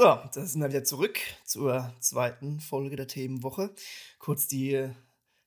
So, 0.00 0.06
da 0.06 0.46
sind 0.46 0.62
wir 0.62 0.70
wieder 0.70 0.82
zurück 0.82 1.18
zur 1.44 1.92
zweiten 2.00 2.58
Folge 2.60 2.96
der 2.96 3.06
Themenwoche. 3.06 3.74
Kurz 4.18 4.46
die 4.46 4.88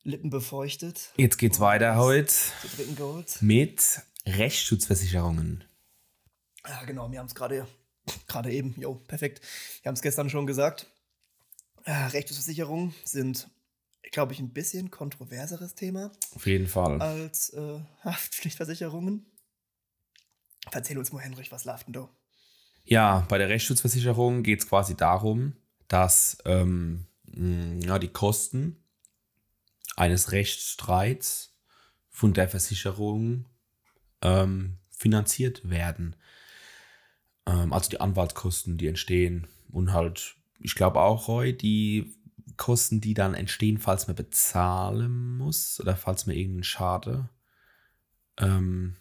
Lippen 0.03 0.29
befeuchtet. 0.29 1.11
Jetzt 1.17 1.37
geht's 1.39 1.59
weiter 1.59 1.95
heute 1.95 2.27
Zu 2.27 2.67
dritten 2.75 2.95
Gold. 2.95 3.41
mit 3.41 4.03
Rechtsschutzversicherungen. 4.27 5.63
Ja, 6.67 6.83
genau, 6.83 7.11
wir 7.11 7.17
haben 7.17 7.25
es 7.25 7.33
gerade 7.33 7.67
gerade 8.27 8.51
eben, 8.51 8.79
jo, 8.79 8.93
perfekt. 8.93 9.41
Wir 9.81 9.89
haben 9.89 9.95
es 9.95 10.03
gestern 10.03 10.29
schon 10.29 10.45
gesagt. 10.45 10.85
Äh, 11.85 11.91
Rechtsschutzversicherungen 11.91 12.93
sind, 13.05 13.49
glaube 14.11 14.33
ich, 14.33 14.39
ein 14.39 14.53
bisschen 14.53 14.91
kontroverseres 14.91 15.73
Thema 15.73 16.11
Auf 16.35 16.45
jeden 16.45 16.67
Fall. 16.67 17.01
als 17.01 17.49
äh, 17.53 17.79
Haftpflichtversicherungen. 18.03 19.25
Erzähl 20.69 20.99
uns 20.99 21.11
mal, 21.11 21.21
Henrich, 21.23 21.51
was 21.51 21.65
läuft 21.65 21.87
denn 21.87 21.93
da? 21.93 22.07
Ja, 22.83 23.25
bei 23.29 23.37
der 23.37 23.49
Rechtsschutzversicherung 23.49 24.43
geht 24.43 24.59
es 24.59 24.69
quasi 24.69 24.95
darum, 24.95 25.53
dass 25.87 26.37
ähm, 26.45 27.05
mh, 27.25 27.85
ja, 27.85 27.99
die 27.99 28.09
Kosten 28.09 28.77
eines 29.95 30.31
Rechtsstreits 30.31 31.55
von 32.09 32.33
der 32.33 32.49
Versicherung 32.49 33.45
ähm, 34.21 34.77
finanziert 34.89 35.69
werden. 35.69 36.15
Ähm, 37.45 37.73
also 37.73 37.89
die 37.89 38.01
Anwaltskosten, 38.01 38.77
die 38.77 38.87
entstehen 38.87 39.47
und 39.71 39.93
halt, 39.93 40.35
ich 40.59 40.75
glaube 40.75 40.99
auch, 41.01 41.27
Roy, 41.27 41.55
die 41.55 42.15
Kosten, 42.57 43.01
die 43.01 43.13
dann 43.13 43.33
entstehen, 43.33 43.77
falls 43.77 44.07
man 44.07 44.15
bezahlen 44.15 45.37
muss 45.37 45.79
oder 45.79 45.95
falls 45.95 46.25
man 46.25 46.35
irgendeinen 46.35 46.63
Schade 46.63 47.29
ähm, 48.37 48.95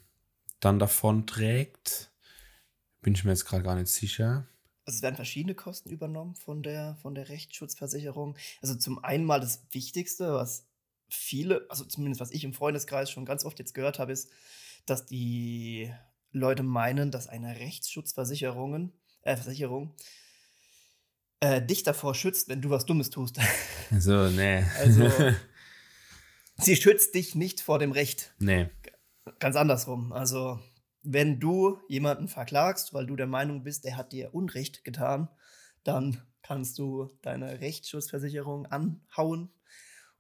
dann 0.61 0.79
davon 0.79 1.27
trägt. 1.27 2.12
Bin 3.03 3.15
ich 3.15 3.25
mir 3.25 3.31
jetzt 3.31 3.45
gerade 3.45 3.63
gar 3.63 3.75
nicht 3.75 3.89
sicher. 3.89 4.47
Also 4.85 4.97
es 4.97 5.03
werden 5.03 5.17
verschiedene 5.17 5.55
Kosten 5.55 5.91
übernommen 5.91 6.35
von 6.35 6.63
der, 6.63 6.97
von 7.03 7.15
der 7.15 7.29
Rechtsschutzversicherung. 7.29 8.37
Also 8.61 8.75
zum 8.75 9.05
einen 9.05 9.25
mal 9.25 9.41
das 9.41 9.67
Wichtigste, 9.71 10.33
was 10.33 10.67
viele, 11.09 11.67
also 11.69 11.85
zumindest 11.85 12.21
was 12.21 12.31
ich 12.31 12.43
im 12.45 12.55
Freundeskreis 12.55 13.11
schon 13.11 13.25
ganz 13.25 13.45
oft 13.45 13.59
jetzt 13.59 13.75
gehört 13.75 13.99
habe, 13.99 14.13
ist, 14.13 14.31
dass 14.87 15.07
die 15.07 15.93
Leute 16.33 16.63
meinen, 16.63 17.11
dass 17.11 17.29
eine 17.29 17.57
Rechtsschutzversicherung 17.61 18.93
äh, 19.23 19.37
Versicherung, 19.37 19.95
äh, 21.41 21.63
dich 21.63 21.83
davor 21.83 22.15
schützt, 22.15 22.49
wenn 22.49 22.61
du 22.61 22.71
was 22.71 22.87
Dummes 22.87 23.11
tust. 23.11 23.39
So, 23.99 24.29
nee. 24.31 24.65
Also 24.79 25.11
sie 26.57 26.77
schützt 26.77 27.15
dich 27.15 27.35
nicht 27.35 27.61
vor 27.61 27.79
dem 27.79 27.93
Recht. 27.93 28.33
nee. 28.39 28.71
Ganz 29.39 29.55
andersrum. 29.55 30.13
Also, 30.13 30.59
wenn 31.03 31.41
du 31.41 31.79
jemanden 31.89 32.29
verklagst, 32.29 32.95
weil 32.95 33.07
du 33.07 33.17
der 33.17 33.27
Meinung 33.27 33.65
bist, 33.65 33.85
der 33.85 33.97
hat 33.97 34.13
dir 34.13 34.35
Unrecht 34.35 34.85
getan, 34.85 35.29
dann 35.85 36.23
kannst 36.43 36.79
du 36.79 37.11
deine 37.23 37.61
Rechtsschutzversicherung 37.61 38.67
anhauen 38.67 39.51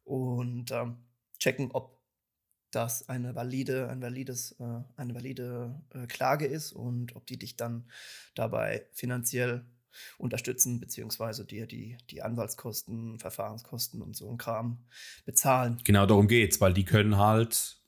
und 0.04 0.70
ähm, 0.70 0.98
checken, 1.38 1.70
ob 1.72 2.00
das 2.70 3.08
eine 3.08 3.34
valide, 3.34 3.88
ein 3.88 4.00
valides, 4.00 4.52
äh, 4.58 4.80
eine 4.96 5.14
valide 5.14 5.80
äh, 5.90 6.06
Klage 6.06 6.46
ist 6.46 6.72
und 6.72 7.14
ob 7.16 7.26
die 7.26 7.38
dich 7.38 7.56
dann 7.56 7.90
dabei 8.34 8.86
finanziell 8.92 9.64
unterstützen, 10.16 10.80
beziehungsweise 10.80 11.44
dir 11.44 11.66
die, 11.66 11.98
die 12.10 12.22
Anwaltskosten, 12.22 13.18
Verfahrenskosten 13.18 14.00
und 14.00 14.16
so 14.16 14.30
ein 14.30 14.38
Kram 14.38 14.86
bezahlen. 15.26 15.80
Genau 15.84 16.06
darum 16.06 16.28
geht's, 16.28 16.60
weil 16.60 16.72
die 16.72 16.86
können 16.86 17.18
halt 17.18 17.78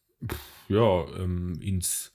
ja, 0.69 1.07
ähm, 1.17 1.59
ins 1.61 2.14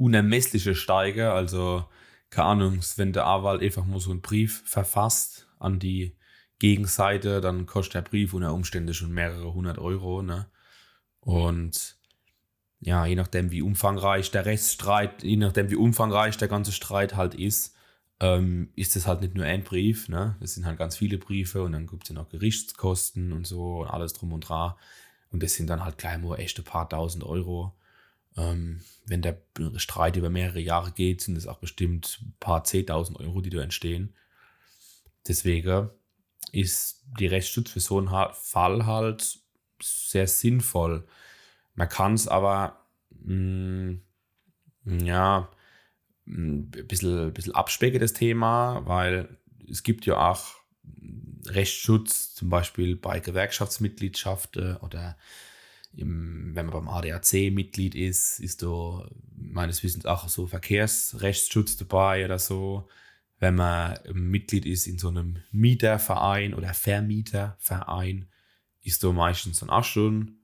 Unermessliche 0.00 0.74
steigen. 0.74 1.26
Also, 1.26 1.84
keine 2.30 2.48
Ahnung, 2.48 2.80
wenn 2.96 3.12
der 3.12 3.26
Anwalt 3.26 3.62
einfach 3.62 3.84
mal 3.84 4.00
so 4.00 4.10
einen 4.10 4.22
Brief 4.22 4.62
verfasst 4.64 5.48
an 5.58 5.78
die 5.78 6.16
Gegenseite, 6.58 7.40
dann 7.40 7.66
kostet 7.66 7.94
der 7.94 8.02
Brief 8.02 8.34
unter 8.34 8.54
Umständen 8.54 8.94
schon 8.94 9.12
mehrere 9.12 9.52
hundert 9.54 9.78
Euro. 9.78 10.22
Ne? 10.22 10.46
Und 11.20 11.96
ja, 12.80 13.04
je 13.04 13.14
nachdem, 13.14 13.50
wie 13.50 13.62
umfangreich 13.62 14.30
der 14.30 14.46
Rechtsstreit, 14.46 15.22
je 15.22 15.36
nachdem, 15.36 15.70
wie 15.70 15.76
umfangreich 15.76 16.36
der 16.38 16.48
ganze 16.48 16.72
Streit 16.72 17.14
halt 17.14 17.34
ist, 17.34 17.76
ähm, 18.20 18.70
ist 18.74 18.96
es 18.96 19.06
halt 19.06 19.20
nicht 19.20 19.34
nur 19.34 19.44
ein 19.44 19.64
Brief, 19.64 20.08
ne? 20.08 20.36
Das 20.40 20.54
sind 20.54 20.66
halt 20.66 20.78
ganz 20.78 20.96
viele 20.96 21.18
Briefe 21.18 21.62
und 21.62 21.72
dann 21.72 21.86
gibt 21.86 22.04
es 22.04 22.08
ja 22.10 22.14
noch 22.14 22.28
Gerichtskosten 22.28 23.32
und 23.32 23.46
so 23.46 23.80
und 23.80 23.88
alles 23.88 24.12
drum 24.14 24.32
und 24.32 24.40
dran. 24.48 24.74
Und 25.30 25.42
das 25.42 25.54
sind 25.54 25.68
dann 25.68 25.84
halt 25.84 25.98
gleich 25.98 26.18
mal 26.18 26.36
echt 26.38 26.58
ein 26.58 26.64
paar 26.64 26.88
tausend 26.88 27.24
Euro. 27.24 27.74
Ähm, 28.36 28.82
wenn 29.06 29.22
der 29.22 29.42
Streit 29.76 30.16
über 30.16 30.30
mehrere 30.30 30.60
Jahre 30.60 30.92
geht, 30.92 31.20
sind 31.20 31.36
es 31.36 31.46
auch 31.46 31.58
bestimmt 31.58 32.20
ein 32.22 32.34
paar 32.38 32.64
zehntausend 32.64 33.18
Euro, 33.18 33.40
die 33.40 33.50
da 33.50 33.60
entstehen. 33.60 34.14
Deswegen 35.26 35.90
ist 36.52 37.04
die 37.18 37.26
Rechtsschutz 37.26 37.70
für 37.70 37.80
so 37.80 37.98
einen 37.98 38.08
Fall 38.08 38.86
halt 38.86 39.38
sehr 39.82 40.26
sinnvoll. 40.26 41.06
Man 41.74 41.88
kann 41.88 42.14
es 42.14 42.28
aber 42.28 42.86
mh, 43.10 43.98
ja 44.84 45.50
ein 46.26 46.70
bisschen, 46.70 47.32
bisschen 47.32 47.54
abspecken, 47.54 48.00
das 48.00 48.12
Thema, 48.12 48.86
weil 48.86 49.36
es 49.68 49.82
gibt 49.82 50.06
ja 50.06 50.30
auch 50.30 50.60
Rechtsschutz, 51.46 52.34
zum 52.34 52.50
Beispiel 52.50 52.96
bei 52.96 53.20
Gewerkschaftsmitgliedschaften 53.20 54.76
oder 54.78 55.16
im, 55.92 56.54
wenn 56.54 56.66
man 56.66 56.72
beim 56.72 56.88
ADAC 56.88 57.52
Mitglied 57.52 57.94
ist, 57.94 58.40
ist 58.40 58.62
da 58.62 59.08
meines 59.36 59.82
Wissens 59.82 60.06
auch 60.06 60.28
so 60.28 60.46
Verkehrsrechtsschutz 60.46 61.76
dabei 61.76 62.24
oder 62.24 62.38
so. 62.38 62.88
Wenn 63.38 63.56
man 63.56 63.98
Mitglied 64.12 64.66
ist 64.66 64.86
in 64.86 64.98
so 64.98 65.08
einem 65.08 65.38
Mieterverein 65.50 66.54
oder 66.54 66.74
Vermieterverein, 66.74 68.28
ist 68.82 69.02
da 69.02 69.12
meistens 69.12 69.60
dann 69.60 69.70
auch 69.70 69.84
schon 69.84 70.36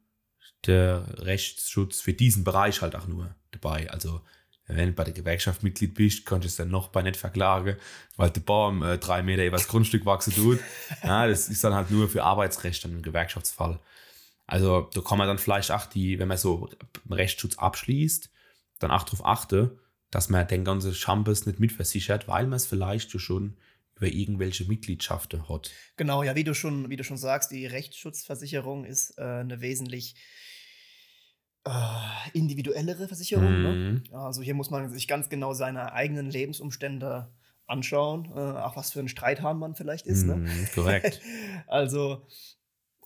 der 0.67 1.07
Rechtsschutz 1.19 2.01
für 2.01 2.13
diesen 2.13 2.43
Bereich 2.43 2.83
halt 2.83 2.97
auch 2.97 3.07
nur 3.07 3.35
dabei. 3.51 3.91
Also 3.91 4.21
wenn 4.67 4.89
du 4.89 4.93
bei 4.93 5.05
der 5.05 5.13
Gewerkschaft 5.15 5.63
Mitglied 5.63 5.95
bist, 5.95 6.27
kannst 6.27 6.45
du 6.45 6.49
es 6.49 6.57
dann 6.57 6.71
noch 6.71 6.89
bei 6.89 7.03
nicht 7.03 7.17
verklagen, 7.17 7.77
weil 8.17 8.31
der 8.31 8.41
Baum 8.41 8.83
äh, 8.83 8.99
drei 8.99 9.23
Meter 9.23 9.47
über 9.47 9.59
das 9.59 9.69
Grundstück 9.69 10.05
wachsen 10.05 10.35
tut. 10.35 10.59
Ja, 11.05 11.29
das 11.29 11.49
ist 11.49 11.63
dann 11.63 11.75
halt 11.75 11.91
nur 11.91 12.09
für 12.09 12.25
Arbeitsrecht 12.25 12.85
dann 12.85 12.93
im 12.93 13.03
Gewerkschaftsfall. 13.03 13.79
Also 14.47 14.89
da 14.93 15.01
kann 15.01 15.19
man 15.19 15.27
dann 15.27 15.39
vielleicht 15.39 15.71
auch 15.71 15.87
die, 15.87 16.19
wenn 16.19 16.29
man 16.29 16.39
so 16.39 16.69
Rechtsschutz 17.11 17.59
abschließt, 17.59 18.31
dann 18.79 18.91
auch 18.91 19.03
darauf 19.03 19.25
achten, 19.25 19.79
dass 20.11 20.29
man 20.29 20.47
den 20.47 20.65
ganzen 20.65 20.95
Schampes 20.95 21.47
nicht 21.47 21.59
mitversichert, 21.59 22.29
weil 22.29 22.45
man 22.45 22.57
es 22.57 22.67
vielleicht 22.67 23.11
schon 23.21 23.57
über 23.97 24.07
irgendwelche 24.07 24.65
Mitgliedschaften 24.67 25.49
hat. 25.49 25.71
Genau, 25.97 26.23
ja, 26.23 26.37
wie 26.37 26.45
du 26.45 26.55
schon, 26.55 26.91
wie 26.91 26.97
du 26.97 27.05
schon 27.05 27.17
sagst, 27.17 27.51
die 27.51 27.67
Rechtsschutzversicherung 27.67 28.85
ist 28.85 29.19
äh, 29.19 29.23
eine 29.23 29.61
wesentlich 29.61 30.15
äh, 31.65 31.71
individuellere 32.35 33.09
Versicherung. 33.09 33.63
Ne? 33.63 33.73
Mhm. 33.73 34.15
Also 34.15 34.43
hier 34.43 34.55
muss 34.55 34.71
man 34.71 34.93
sich 34.93 35.09
ganz 35.09 35.29
genau 35.29 35.55
seine 35.55 35.93
eigenen 35.93 36.31
Lebensumstände 36.31 37.33
anschauen, 37.67 38.27
äh, 38.27 38.39
auch 38.39 38.77
was 38.77 38.93
für 38.93 39.01
ein 39.01 39.09
Streithahn 39.09 39.59
man 39.59 39.75
vielleicht 39.75 40.07
ist. 40.07 40.25
Ne? 40.25 40.37
Mhm, 40.37 40.69
korrekt. 40.75 41.21
Also 41.67 42.27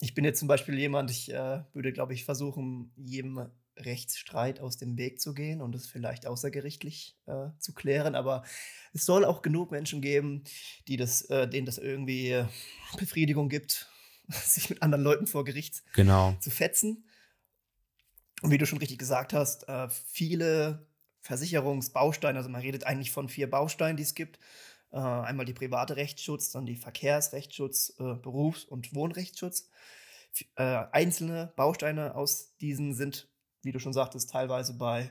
ich 0.01 0.15
bin 0.15 0.25
jetzt 0.25 0.39
zum 0.39 0.49
Beispiel 0.49 0.79
jemand, 0.79 1.11
ich 1.11 1.31
äh, 1.33 1.63
würde, 1.73 1.93
glaube 1.93 2.15
ich, 2.15 2.25
versuchen, 2.25 2.93
jedem 2.97 3.51
Rechtsstreit 3.77 4.61
aus 4.61 4.77
dem 4.77 4.97
Weg 4.99 5.21
zu 5.21 5.35
gehen 5.35 5.61
und 5.61 5.75
es 5.75 5.87
vielleicht 5.87 6.27
außergerichtlich 6.27 7.17
äh, 7.27 7.49
zu 7.59 7.73
klären. 7.73 8.15
Aber 8.15 8.45
es 8.93 9.07
soll 9.07 9.25
auch 9.25 9.43
genug 9.43 9.71
Menschen 9.71 10.01
geben, 10.01 10.45
die 10.89 10.97
das, 10.97 11.23
äh, 11.23 11.49
denen 11.49 11.67
das 11.67 11.79
irgendwie 11.79 12.45
Befriedigung 12.99 13.49
gibt, 13.49 13.89
sich 14.29 14.71
mit 14.71 14.83
anderen 14.83 15.05
Leuten 15.05 15.27
vor 15.27 15.45
Gericht 15.45 15.83
Genau. 15.95 16.35
zu 16.41 16.51
fetzen. 16.51 17.05
Und 18.43 18.51
wie 18.51 18.59
du 18.59 18.67
schon 18.67 18.79
richtig 18.79 18.99
gesagt 18.99 19.33
hast, 19.35 19.69
äh, 19.69 19.89
viele 19.91 20.87
Versicherungsbausteine, 21.21 22.39
also 22.39 22.49
man 22.49 22.63
redet 22.63 22.85
eigentlich 22.85 23.11
von 23.11 23.29
vier 23.29 23.51
Bausteinen, 23.51 23.99
die 23.99 24.03
es 24.03 24.15
gibt. 24.15 24.39
Äh, 24.93 24.97
einmal 24.97 25.47
die 25.47 25.53
private 25.53 25.97
Rechtsschutz, 25.97 26.51
dann 26.51 26.67
die 26.67 26.77
Verkehrsrechtsschutz, 26.77 27.95
äh, 27.99 28.15
Berufs- 28.15 28.65
und 28.65 28.95
Wohnrechtsschutz. 28.95 29.71
Äh, 30.57 30.85
einzelne 30.93 31.53
Bausteine 31.57 32.15
aus 32.15 32.57
diesen 32.59 32.95
sind, 32.95 33.29
wie 33.63 33.73
du 33.73 33.79
schon 33.79 33.93
sagtest, 33.93 34.31
teilweise 34.31 34.77
bei 34.77 35.11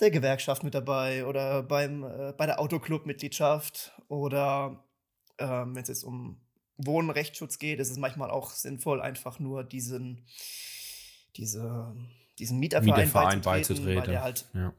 der 0.00 0.10
Gewerkschaft 0.10 0.64
mit 0.64 0.74
dabei 0.74 1.26
oder 1.26 1.62
beim, 1.62 2.04
äh, 2.04 2.32
bei 2.36 2.46
der 2.46 2.60
Autoclub-Mitgliedschaft 2.60 3.92
oder 4.08 4.84
ähm, 5.38 5.74
wenn 5.74 5.82
es 5.82 5.88
jetzt 5.88 6.04
um 6.04 6.40
Wohnrechtsschutz 6.76 7.58
geht, 7.58 7.78
ist 7.80 7.90
es 7.90 7.98
manchmal 7.98 8.30
auch 8.30 8.50
sinnvoll, 8.50 9.00
einfach 9.00 9.38
nur 9.38 9.64
diesen, 9.64 10.26
diese, 11.36 11.94
diesen 12.38 12.58
Mieterverein, 12.58 12.94
Mieterverein 12.94 13.40
beizutreten, 13.42 13.86
weil 13.86 13.94
beizutreten. 13.94 14.12
der 14.12 14.22
halt 14.22 14.48
Ja. 14.54 14.74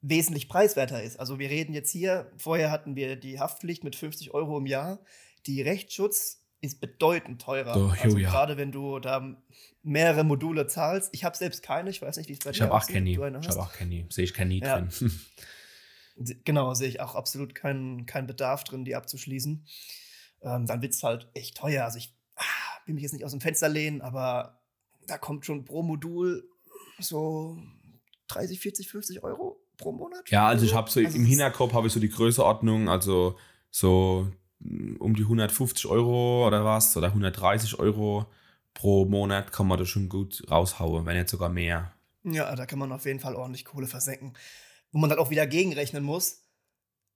wesentlich 0.00 0.48
preiswerter 0.48 1.02
ist. 1.02 1.18
Also 1.18 1.38
wir 1.38 1.50
reden 1.50 1.74
jetzt 1.74 1.90
hier, 1.90 2.30
vorher 2.36 2.70
hatten 2.70 2.96
wir 2.96 3.16
die 3.16 3.38
Haftpflicht 3.38 3.84
mit 3.84 3.96
50 3.96 4.34
Euro 4.34 4.58
im 4.58 4.66
Jahr. 4.66 5.00
Die 5.46 5.62
Rechtsschutz 5.62 6.37
ist 6.60 6.80
bedeutend 6.80 7.40
teurer. 7.40 7.72
Doch, 7.72 7.96
also 7.96 8.16
jo, 8.16 8.24
ja. 8.24 8.30
gerade 8.30 8.56
wenn 8.56 8.72
du 8.72 8.98
da 8.98 9.36
mehrere 9.82 10.24
Module 10.24 10.66
zahlst. 10.66 11.10
Ich 11.12 11.24
habe 11.24 11.36
selbst 11.36 11.62
keine, 11.62 11.90
ich 11.90 12.02
weiß 12.02 12.16
nicht, 12.16 12.28
wie 12.28 12.32
es 12.32 12.40
bei 12.40 12.50
Ich 12.50 12.58
dir 12.58 12.64
habe 12.64 12.74
auch 12.74 12.78
aussieht. 12.78 12.94
keine. 12.94 13.10
Ich 13.10 13.18
habe 13.18 13.60
auch 13.60 13.72
keine. 13.72 14.06
Sehe 14.10 14.24
ich 14.24 14.34
keine 14.34 14.54
Ja. 14.54 14.80
drin. 14.80 15.12
Genau, 16.44 16.74
sehe 16.74 16.88
ich 16.88 17.00
auch 17.00 17.14
absolut 17.14 17.54
keinen 17.54 18.04
keinen 18.04 18.26
Bedarf 18.26 18.64
drin, 18.64 18.84
die 18.84 18.96
abzuschließen. 18.96 19.64
Ähm, 20.42 20.66
dann 20.66 20.82
wird 20.82 20.92
es 20.92 21.04
halt 21.04 21.28
echt 21.34 21.56
teuer. 21.56 21.84
Also 21.84 21.98
ich 21.98 22.12
ah, 22.34 22.42
will 22.86 22.94
mich 22.94 23.02
jetzt 23.04 23.12
nicht 23.12 23.24
aus 23.24 23.30
dem 23.30 23.40
Fenster 23.40 23.68
lehnen, 23.68 24.02
aber 24.02 24.60
da 25.06 25.16
kommt 25.16 25.46
schon 25.46 25.64
pro 25.64 25.84
Modul 25.84 26.48
so 26.98 27.56
30, 28.28 28.58
40, 28.58 28.88
50 28.88 29.22
Euro 29.22 29.60
pro 29.76 29.92
Monat. 29.92 30.28
Ja, 30.28 30.48
also 30.48 30.64
ich 30.64 30.74
habe 30.74 30.90
so 30.90 30.98
also 30.98 31.16
im 31.16 31.24
Hinterkopf 31.24 31.72
habe 31.72 31.86
ich 31.86 31.92
so 31.92 32.00
die 32.00 32.08
Größeordnung, 32.08 32.88
also 32.88 33.38
so 33.70 34.28
um 34.60 35.14
die 35.14 35.22
150 35.22 35.86
Euro 35.86 36.46
oder 36.46 36.64
was 36.64 36.96
oder 36.96 37.08
130 37.08 37.78
Euro 37.78 38.26
pro 38.74 39.04
Monat 39.04 39.52
kann 39.52 39.66
man 39.66 39.78
das 39.78 39.88
schon 39.88 40.08
gut 40.08 40.42
raushauen, 40.50 41.06
wenn 41.06 41.16
nicht 41.16 41.28
sogar 41.28 41.48
mehr. 41.48 41.92
Ja, 42.24 42.54
da 42.54 42.66
kann 42.66 42.78
man 42.78 42.92
auf 42.92 43.06
jeden 43.06 43.20
Fall 43.20 43.34
ordentlich 43.34 43.64
Kohle 43.64 43.86
versenken. 43.86 44.34
Wo 44.92 44.98
man 44.98 45.10
dann 45.10 45.18
auch 45.18 45.30
wieder 45.30 45.46
gegenrechnen 45.46 46.02
muss, 46.02 46.48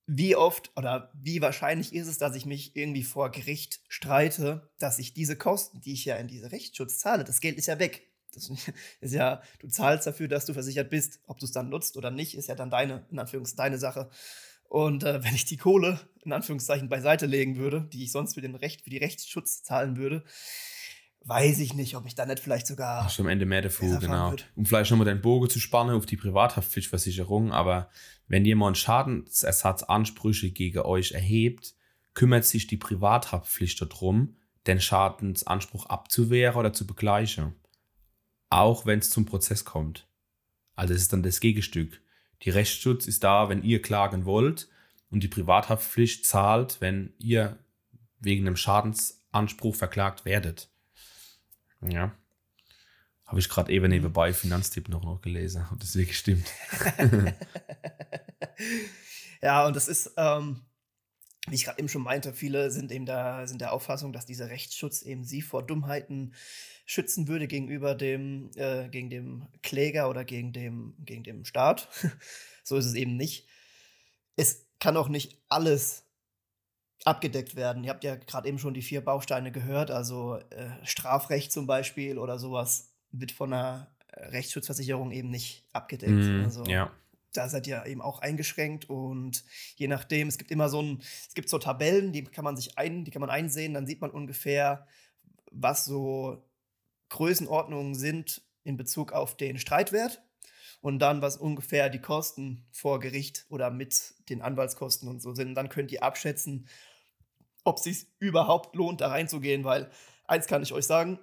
wie 0.07 0.37
oft 0.37 0.73
oder 0.77 1.11
wie 1.15 1.41
wahrscheinlich 1.41 1.95
ist 1.95 2.09
es, 2.09 2.19
dass 2.19 2.35
ich 2.35 2.47
mich 2.47 2.77
irgendwie 2.77 3.05
vor 3.05 3.31
Gericht 3.31 3.81
streite, 3.89 4.71
dass 4.79 4.99
ich 4.99 5.15
diese 5.15 5.37
Kosten, 5.37 5.81
die 5.81 5.93
ich 5.93 6.05
ja 6.05 6.17
in 6.17 6.29
diese 6.29 6.53
Rechtsschutz 6.53 6.99
zahle, 6.99 7.25
das 7.25 7.41
Geld 7.41 7.57
ist 7.57 7.67
ja 7.67 7.79
weg. 7.79 8.09
Das 8.35 8.51
ist 9.01 9.15
ja, 9.15 9.43
du 9.61 9.69
zahlst 9.69 10.07
dafür, 10.07 10.29
dass 10.29 10.47
du 10.47 10.55
versichert 10.55 10.91
bist. 10.91 11.21
Ob 11.27 11.39
du 11.39 11.47
es 11.47 11.53
dann 11.53 11.69
nutzt 11.69 11.97
oder 11.97 12.11
nicht, 12.11 12.37
ist 12.37 12.49
ja 12.49 12.55
dann 12.55 12.71
deine, 12.71 13.07
in 13.11 13.19
Anführungszeichen, 13.19 13.57
deine 13.57 13.79
Sache. 13.79 14.11
Und 14.73 15.05
äh, 15.05 15.23
wenn 15.23 15.35
ich 15.35 15.45
die 15.45 15.59
Kohle, 15.59 16.01
in 16.25 16.33
Anführungszeichen, 16.33 16.89
beiseite 16.89 17.27
legen 17.27 17.57
würde, 17.57 17.89
die 17.93 18.05
ich 18.05 18.13
sonst 18.13 18.35
für 18.35 18.41
den 18.41 18.55
Recht, 18.55 18.83
für 18.83 18.91
die 18.91 18.99
Rechtsschutz 18.99 19.63
zahlen 19.63 19.97
würde, 19.97 20.25
weiß 21.25 21.59
ich 21.59 21.75
nicht, 21.75 21.95
ob 21.95 22.07
ich 22.07 22.15
da 22.15 22.25
nicht 22.25 22.41
vielleicht 22.41 22.67
sogar. 22.67 23.09
Schon 23.11 23.27
am 23.27 23.31
Ende 23.31 23.45
mehr 23.45 23.63
dafür, 23.63 23.99
genau. 23.99 24.35
Um 24.57 24.65
vielleicht 24.65 24.91
nochmal 24.91 25.07
den 25.07 25.21
Bogen 25.21 25.51
zu 25.51 25.61
spannen 25.61 25.95
auf 25.95 26.07
die 26.07 26.17
Privathaftpflichtversicherung, 26.17 27.53
aber 27.53 27.91
wenn 28.29 28.45
jemand 28.45 28.79
Schadensersatzansprüche 28.79 30.51
gegen 30.51 30.81
euch 30.81 31.13
erhebt, 31.13 31.75
kümmert 32.15 32.45
sich 32.45 32.67
die 32.67 32.79
Privathaftpflicht 32.79 33.81
darum, 33.83 34.37
den 34.67 34.81
Schadensanspruch 34.81 35.87
abzuwehren 35.87 36.57
oder 36.57 36.73
zu 36.73 36.87
begleichen 36.87 37.55
auch 38.53 38.85
wenn 38.85 38.99
es 38.99 39.11
zum 39.11 39.25
Prozess 39.25 39.65
kommt. 39.65 40.07
Also 40.77 40.93
es 40.93 41.03
ist 41.03 41.13
dann 41.13 41.23
das 41.23 41.41
Gegenstück. 41.41 42.03
Die 42.43 42.51
Rechtsschutz 42.51 43.07
ist 43.07 43.23
da, 43.25 43.49
wenn 43.49 43.63
ihr 43.63 43.81
klagen 43.81 44.25
wollt 44.25 44.69
und 45.11 45.23
die 45.23 45.29
Privathaftpflicht 45.29 46.27
zahlt, 46.27 46.81
wenn 46.81 47.13
ihr 47.19 47.59
wegen 48.19 48.47
einem 48.47 48.57
Schadensanspruch 48.57 49.77
verklagt 49.77 50.25
werdet. 50.25 50.69
Ja. 51.81 52.13
Habe 53.27 53.41
ich 53.41 53.49
gerade 53.49 53.73
eben 53.73 53.89
nebenbei 53.89 54.33
Finanztipp 54.33 54.89
noch, 54.89 55.05
noch 55.05 55.23
gelesen. 55.23 55.71
Hat 55.71 55.83
das 55.83 55.97
wirklich 55.97 56.19
stimmt. 56.19 56.47
ja, 59.43 59.67
und 59.67 59.75
das 59.75 59.89
ist, 59.89 60.13
ähm, 60.17 60.61
wie 61.49 61.57
ich 61.57 61.65
gerade 61.65 61.81
eben 61.81 61.89
schon 61.89 62.03
meinte, 62.03 62.33
viele 62.33 62.71
sind 62.71 62.93
eben 62.93 63.07
da, 63.07 63.47
sind 63.47 63.61
der 63.61 63.73
Auffassung, 63.73 64.13
dass 64.13 64.27
dieser 64.27 64.49
Rechtsschutz 64.49 65.03
eben 65.03 65.25
sie 65.25 65.43
vor 65.43 65.67
Dummheiten 65.67 66.35
schützen 66.87 67.27
würde 67.27 67.49
gegenüber 67.49 67.95
dem, 67.95 68.51
äh, 68.55 68.89
gegen 68.89 69.11
dem 69.11 69.49
Kläger 69.63 70.09
oder 70.09 70.25
gegen 70.25 70.53
dem, 70.53 70.95
gegen 71.01 71.25
dem 71.25 71.45
Staat. 71.45 71.89
so 72.65 72.77
ist 72.77 72.87
es 72.87 72.95
eben 72.95 73.17
nicht. 73.17 73.49
Es 74.37 74.67
kann 74.79 74.97
auch 74.97 75.09
nicht 75.09 75.43
alles 75.49 76.05
abgedeckt 77.05 77.57
werden. 77.57 77.83
Ihr 77.83 77.91
habt 77.91 78.05
ja 78.05 78.15
gerade 78.15 78.49
eben 78.49 78.59
schon 78.59 78.75
die 78.75 78.83
vier 78.83 79.01
Bausteine 79.01 79.51
gehört, 79.51 79.91
also 79.91 80.37
äh, 80.51 80.71
Strafrecht 80.85 81.51
zum 81.51 81.67
Beispiel 81.67 82.19
oder 82.19 82.39
sowas 82.39 82.95
wird 83.11 83.33
von 83.33 83.53
einer 83.53 83.93
Rechtsschutzversicherung 84.15 85.11
eben 85.11 85.31
nicht 85.31 85.65
abgedeckt. 85.73 86.13
Mm, 86.13 86.45
also, 86.45 86.65
ja 86.65 86.93
da 87.33 87.49
seid 87.49 87.67
ihr 87.67 87.87
eben 87.87 88.03
auch 88.03 88.21
eingeschränkt 88.21 88.89
und 88.89 89.45
je 89.77 89.89
nachdem, 89.89 90.29
es 90.29 90.39
gibt 90.39 90.51
immer 90.51 90.69
so 90.69 90.83
ein, 90.83 91.03
es 91.29 91.35
gibt 91.35 91.49
so 91.49 91.59
Tabellen, 91.59 92.13
die 92.13 92.25
kann 92.25 92.45
man 92.45 92.57
sich 92.57 92.79
ein, 92.79 93.05
die 93.05 93.11
kann 93.11 93.21
man 93.21 93.31
einsehen, 93.31 93.75
dann 93.75 93.87
sieht 93.87 94.01
man 94.01 94.11
ungefähr, 94.11 94.87
was 95.51 95.85
so 95.85 96.45
Größenordnungen 97.09 97.95
sind 97.95 98.43
in 98.65 98.77
Bezug 98.77 99.13
auf 99.13 99.37
den 99.37 99.59
Streitwert 99.59 100.23
und 100.81 100.99
dann, 100.99 101.23
was 101.23 101.37
ungefähr 101.37 101.89
die 101.91 102.01
Kosten 102.01 102.67
vor 102.71 103.01
Gericht 103.01 103.47
oder 103.49 103.71
mit 103.71 104.15
den 104.29 104.43
Anwaltskosten 104.43 105.09
und 105.09 105.21
so 105.21 105.35
sind. 105.35 105.55
dann 105.55 105.69
könnt 105.69 105.93
ihr 105.93 106.03
abschätzen, 106.03 106.69
ob 107.65 107.79
es 107.79 107.85
sich 107.85 108.07
überhaupt 108.19 108.75
lohnt, 108.75 109.01
da 109.01 109.09
reinzugehen, 109.09 109.65
weil 109.65 109.91
eins 110.25 110.47
kann 110.47 110.63
ich 110.63 110.73
euch 110.73 110.87
sagen, 110.87 111.19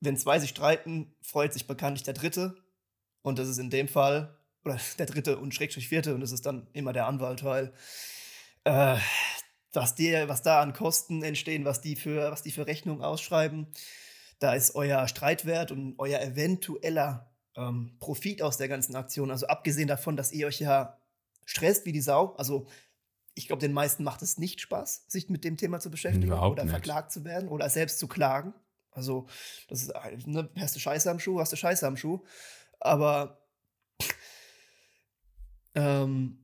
wenn 0.00 0.16
zwei 0.16 0.40
sich 0.40 0.50
streiten, 0.50 1.14
freut 1.22 1.52
sich 1.52 1.68
bekanntlich 1.68 2.02
der 2.02 2.14
Dritte. 2.14 2.56
Und 3.22 3.38
das 3.38 3.48
ist 3.48 3.58
in 3.58 3.70
dem 3.70 3.86
Fall 3.86 4.36
oder 4.64 4.78
der 4.98 5.06
dritte 5.06 5.38
und 5.38 5.54
Schrägstrich 5.54 5.88
vierte, 5.88 6.14
und 6.14 6.20
das 6.20 6.32
ist 6.32 6.46
dann 6.46 6.66
immer 6.72 6.92
der 6.92 7.06
Anwalt, 7.06 7.44
weil 7.44 7.72
äh, 8.64 8.96
was, 9.72 9.94
die, 9.94 10.12
was 10.26 10.42
da 10.42 10.60
an 10.60 10.72
Kosten 10.72 11.22
entstehen, 11.22 11.64
was 11.64 11.80
die 11.80 11.96
für, 11.96 12.30
was 12.30 12.42
die 12.42 12.52
für 12.52 12.66
Rechnungen 12.66 13.02
ausschreiben, 13.02 13.68
da 14.38 14.54
ist 14.54 14.74
euer 14.74 15.06
Streitwert 15.08 15.70
und 15.70 15.94
euer 15.98 16.20
eventueller 16.20 17.30
ähm, 17.56 17.96
Profit 18.00 18.42
aus 18.42 18.56
der 18.56 18.68
ganzen 18.68 18.96
Aktion. 18.96 19.30
Also 19.30 19.46
abgesehen 19.46 19.88
davon, 19.88 20.16
dass 20.16 20.32
ihr 20.32 20.46
euch 20.46 20.60
ja 20.60 20.98
stresst 21.44 21.86
wie 21.86 21.92
die 21.92 22.00
Sau. 22.00 22.34
Also 22.36 22.66
ich 23.34 23.46
glaube, 23.46 23.60
den 23.60 23.72
meisten 23.72 24.04
macht 24.04 24.22
es 24.22 24.38
nicht 24.38 24.60
Spaß, 24.60 25.06
sich 25.08 25.28
mit 25.28 25.44
dem 25.44 25.56
Thema 25.56 25.80
zu 25.80 25.90
beschäftigen 25.90 26.26
Überhaupt 26.26 26.52
oder 26.52 26.64
nicht. 26.64 26.72
verklagt 26.72 27.12
zu 27.12 27.24
werden 27.24 27.48
oder 27.48 27.70
selbst 27.70 27.98
zu 27.98 28.08
klagen. 28.08 28.52
Also, 28.90 29.26
das 29.68 29.82
ist, 29.82 29.94
ne, 30.26 30.50
hast 30.58 30.76
du 30.76 30.80
Scheiße 30.80 31.10
am 31.10 31.18
Schuh, 31.18 31.40
hast 31.40 31.52
du 31.52 31.56
Scheiße 31.56 31.86
am 31.86 31.96
Schuh. 31.96 32.20
Aber 32.78 33.41
ähm, 35.74 36.38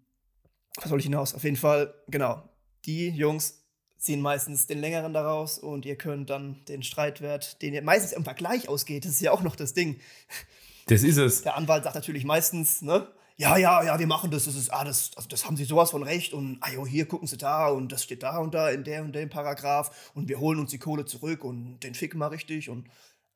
was 0.77 0.89
soll 0.89 0.99
ich 0.99 1.07
hinaus? 1.07 1.35
Auf 1.35 1.45
jeden 1.45 1.57
Fall, 1.57 1.95
genau. 2.09 2.43
Die 2.85 3.09
Jungs 3.09 3.65
ziehen 3.99 4.21
meistens 4.21 4.67
den 4.67 4.79
längeren 4.79 5.13
daraus 5.13 5.59
und 5.59 5.85
ihr 5.85 5.97
könnt 5.97 6.31
dann 6.31 6.65
den 6.67 6.83
Streitwert, 6.83 7.61
den 7.63 7.75
ihr 7.75 7.83
meistens 7.83 8.13
im 8.13 8.25
Vergleich 8.25 8.69
ausgeht, 8.69 9.05
das 9.05 9.13
ist 9.13 9.21
ja 9.21 9.33
auch 9.33 9.43
noch 9.43 9.57
das 9.57 9.75
Ding. 9.75 10.01
Das 10.87 11.03
ist 11.03 11.19
es. 11.19 11.43
Der 11.43 11.57
Anwalt 11.57 11.85
sagt 11.85 11.97
natürlich 11.97 12.25
meistens, 12.25 12.81
ne? 12.81 13.09
Ja, 13.37 13.57
ja, 13.57 13.85
ja, 13.85 13.99
wir 13.99 14.07
machen 14.09 14.33
das, 14.33 14.47
das 14.47 14.57
ist, 14.57 14.71
ah, 14.71 14.85
das, 14.85 15.13
also 15.15 15.29
das 15.29 15.45
haben 15.45 15.57
sie 15.57 15.65
sowas 15.65 15.91
von 15.93 16.03
recht 16.03 16.33
und, 16.33 16.59
ah, 16.61 16.73
jo, 16.73 16.87
hier 16.87 17.07
gucken 17.07 17.29
sie 17.29 17.37
da 17.37 17.69
und 17.69 17.93
das 17.93 18.03
steht 18.03 18.25
da 18.25 18.39
und 18.39 18.53
da 18.53 18.71
in 18.71 18.83
der 18.83 19.03
und 19.03 19.13
dem 19.13 19.29
Paragraph 19.29 20.11
und 20.15 20.29
wir 20.29 20.41
holen 20.41 20.59
uns 20.59 20.71
die 20.71 20.79
Kohle 20.79 21.05
zurück 21.05 21.45
und 21.45 21.79
den 21.81 21.95
ficken 21.95 22.19
mal 22.19 22.29
richtig 22.29 22.69
und 22.69 22.89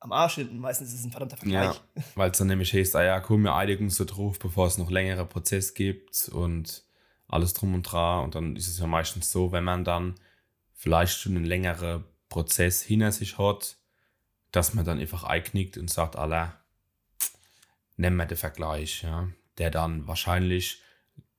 am 0.03 0.11
Arsch 0.11 0.35
hinten. 0.35 0.59
Meistens 0.59 0.89
ist 0.89 0.99
es 0.99 1.05
ein 1.05 1.11
verdammter 1.11 1.37
Vergleich. 1.37 1.81
Ja, 1.95 2.03
weil 2.15 2.31
es 2.31 2.37
dann 2.37 2.47
nämlich 2.47 2.73
heißt, 2.73 2.95
ah 2.95 3.03
ja, 3.03 3.19
komm, 3.19 3.43
wir 3.43 3.55
einigen 3.55 3.85
uns 3.85 3.95
so 3.95 4.05
drauf, 4.05 4.37
bevor 4.37 4.67
es 4.67 4.77
noch 4.77 4.91
längere 4.91 5.25
Prozess 5.25 5.73
gibt 5.73 6.29
und 6.29 6.83
alles 7.27 7.53
drum 7.53 7.73
und 7.73 7.83
dran. 7.83 8.25
Und 8.25 8.35
dann 8.35 8.55
ist 8.55 8.67
es 8.67 8.79
ja 8.79 8.87
meistens 8.87 9.31
so, 9.31 9.51
wenn 9.51 9.63
man 9.63 9.83
dann 9.83 10.15
vielleicht 10.73 11.19
schon 11.19 11.35
einen 11.35 11.45
längeren 11.45 12.03
Prozess 12.29 12.81
hinter 12.81 13.11
sich 13.11 13.37
hat, 13.37 13.77
dass 14.51 14.73
man 14.73 14.85
dann 14.85 14.99
einfach 14.99 15.23
einknickt 15.23 15.77
und 15.77 15.89
sagt, 15.89 16.15
Allah, 16.15 16.59
nehmen 17.95 18.17
wir 18.17 18.25
den 18.25 18.37
Vergleich, 18.37 19.03
ja, 19.03 19.29
der 19.57 19.71
dann 19.71 20.07
wahrscheinlich 20.07 20.81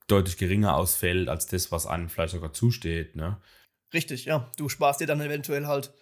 deutlich 0.07 0.37
geringer 0.37 0.77
ausfällt 0.77 1.29
als 1.29 1.47
das, 1.47 1.71
was 1.71 1.87
einem 1.87 2.09
vielleicht 2.09 2.33
sogar 2.33 2.53
zusteht, 2.53 3.17
ne? 3.17 3.41
Richtig, 3.93 4.25
ja. 4.25 4.51
Du 4.57 4.69
sparst 4.69 5.01
dir 5.01 5.07
dann 5.07 5.21
eventuell 5.21 5.67
halt 5.67 5.93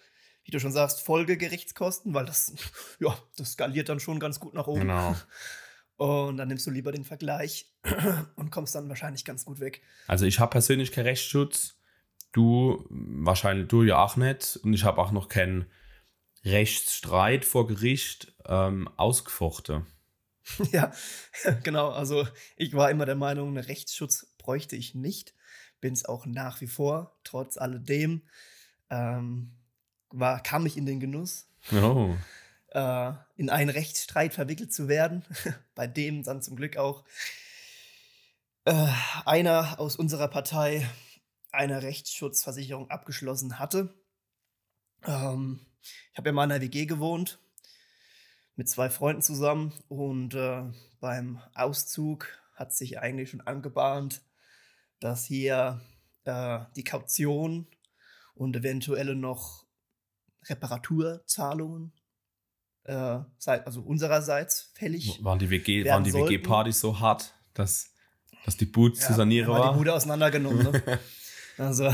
wie 0.43 0.51
du 0.51 0.59
schon 0.59 0.71
sagst, 0.71 1.01
Folgegerichtskosten, 1.01 2.13
weil 2.13 2.25
das, 2.25 2.53
ja, 2.99 3.17
das 3.37 3.53
skaliert 3.53 3.89
dann 3.89 3.99
schon 3.99 4.19
ganz 4.19 4.39
gut 4.39 4.53
nach 4.53 4.67
oben. 4.67 4.81
Genau. 4.81 5.15
Und 5.95 6.37
dann 6.37 6.47
nimmst 6.47 6.65
du 6.65 6.71
lieber 6.71 6.91
den 6.91 7.05
Vergleich 7.05 7.71
und 8.35 8.49
kommst 8.49 8.73
dann 8.73 8.89
wahrscheinlich 8.89 9.23
ganz 9.25 9.45
gut 9.45 9.59
weg. 9.59 9.83
Also 10.07 10.25
ich 10.25 10.39
habe 10.39 10.49
persönlich 10.49 10.91
keinen 10.91 11.05
Rechtsschutz. 11.05 11.77
Du 12.31 12.83
wahrscheinlich 12.89 13.67
du 13.67 13.83
ja 13.83 14.03
auch 14.03 14.17
nicht. 14.17 14.57
Und 14.63 14.73
ich 14.73 14.85
habe 14.85 14.99
auch 14.99 15.11
noch 15.11 15.29
keinen 15.29 15.69
Rechtsstreit 16.43 17.45
vor 17.45 17.67
Gericht 17.67 18.33
ähm, 18.45 18.89
ausgefochten. 18.97 19.85
Ja, 20.73 20.91
genau. 21.63 21.91
Also 21.91 22.27
ich 22.57 22.73
war 22.73 22.91
immer 22.91 23.05
der 23.05 23.15
Meinung, 23.15 23.49
einen 23.49 23.65
Rechtsschutz 23.65 24.35
bräuchte 24.37 24.75
ich 24.75 24.93
nicht. 24.93 25.33
Bin 25.79 25.93
es 25.93 26.03
auch 26.03 26.25
nach 26.25 26.59
wie 26.59 26.67
vor, 26.67 27.17
trotz 27.23 27.57
alledem. 27.57 28.23
Ähm, 28.89 29.53
war, 30.13 30.41
kam 30.41 30.65
ich 30.65 30.77
in 30.77 30.85
den 30.85 30.99
Genuss, 30.99 31.47
oh. 31.71 32.15
äh, 32.69 33.13
in 33.35 33.49
einen 33.49 33.69
Rechtsstreit 33.69 34.33
verwickelt 34.33 34.71
zu 34.71 34.87
werden, 34.87 35.25
bei 35.75 35.87
dem 35.87 36.23
dann 36.23 36.41
zum 36.41 36.55
Glück 36.55 36.77
auch 36.77 37.03
äh, 38.65 38.87
einer 39.25 39.79
aus 39.79 39.95
unserer 39.95 40.27
Partei 40.27 40.87
eine 41.51 41.83
Rechtsschutzversicherung 41.83 42.89
abgeschlossen 42.89 43.59
hatte. 43.59 43.93
Ähm, 45.03 45.65
ich 46.11 46.17
habe 46.17 46.29
ja 46.29 46.33
mal 46.33 46.45
in 46.45 46.51
einer 46.51 46.61
WG 46.61 46.85
gewohnt 46.85 47.39
mit 48.55 48.69
zwei 48.69 48.89
Freunden 48.89 49.21
zusammen 49.21 49.73
und 49.87 50.35
äh, 50.35 50.63
beim 50.99 51.41
Auszug 51.55 52.27
hat 52.53 52.73
sich 52.73 52.99
eigentlich 52.99 53.31
schon 53.31 53.41
angebahnt, 53.41 54.21
dass 54.99 55.25
hier 55.25 55.81
äh, 56.25 56.59
die 56.75 56.83
Kaution 56.83 57.67
und 58.35 58.55
eventuelle 58.55 59.15
noch 59.15 59.62
Reparaturzahlungen, 60.49 61.93
äh, 62.83 63.19
also 63.45 63.81
unsererseits 63.81 64.71
fällig. 64.75 65.23
Waren 65.23 65.39
die 65.39 65.49
WG, 65.49 65.85
waren 65.89 66.03
die 66.03 66.13
WG-Partys 66.13 66.79
so 66.79 66.99
hart, 66.99 67.33
dass 67.53 67.91
Dass 68.45 68.57
die 68.57 68.65
Boot 68.65 68.97
zu 68.97 69.13
sanieren 69.13 69.49
war. 69.49 69.71
die 69.71 69.77
Bude 69.77 69.93
auseinandergenommen. 69.93 70.63
Ne? 70.71 70.99
also. 71.57 71.93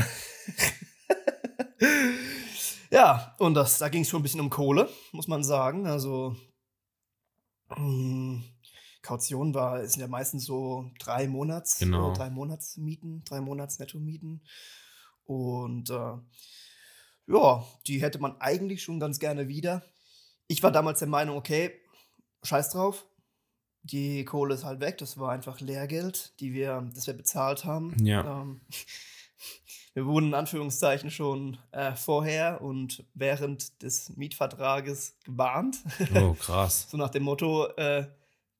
ja, 2.90 3.34
und 3.38 3.54
das, 3.54 3.78
da 3.78 3.88
ging 3.88 4.02
es 4.02 4.08
schon 4.08 4.20
ein 4.20 4.22
bisschen 4.22 4.40
um 4.40 4.50
Kohle, 4.50 4.88
muss 5.12 5.28
man 5.28 5.44
sagen. 5.44 5.86
Also. 5.86 6.36
mh, 7.76 8.42
Kaution 9.02 9.54
war, 9.54 9.86
sind 9.86 10.00
ja 10.02 10.08
meistens 10.08 10.44
so 10.44 10.90
drei 10.98 11.26
Monats, 11.26 11.78
Genau. 11.78 12.12
drei 12.12 12.28
Monatsmieten, 12.28 13.22
drei 13.24 13.40
Monats 13.40 13.78
Netto-Mieten. 13.78 14.42
Und 15.24 15.88
äh, 15.88 16.12
ja, 17.30 17.64
die 17.86 18.00
hätte 18.02 18.18
man 18.18 18.40
eigentlich 18.40 18.82
schon 18.82 19.00
ganz 19.00 19.18
gerne 19.18 19.48
wieder. 19.48 19.82
Ich 20.48 20.62
war 20.62 20.72
damals 20.72 20.98
der 20.98 21.08
Meinung, 21.08 21.36
okay, 21.36 21.72
scheiß 22.42 22.70
drauf. 22.70 23.06
Die 23.82 24.24
Kohle 24.24 24.54
ist 24.54 24.64
halt 24.64 24.80
weg. 24.80 24.98
Das 24.98 25.18
war 25.18 25.30
einfach 25.32 25.60
Lehrgeld, 25.60 26.38
die 26.40 26.52
wir, 26.52 26.90
das 26.94 27.06
wir 27.06 27.14
bezahlt 27.14 27.64
haben. 27.64 27.94
Ja. 28.04 28.42
Ähm, 28.42 28.60
wir 29.94 30.06
wurden 30.06 30.28
in 30.28 30.34
Anführungszeichen 30.34 31.10
schon 31.10 31.56
äh, 31.72 31.94
vorher 31.94 32.60
und 32.60 33.04
während 33.14 33.82
des 33.82 34.10
Mietvertrages 34.16 35.16
gewarnt. 35.24 35.78
Oh, 36.14 36.34
krass. 36.38 36.88
so 36.90 36.96
nach 36.96 37.10
dem 37.10 37.22
Motto, 37.22 37.68
äh, 37.76 38.06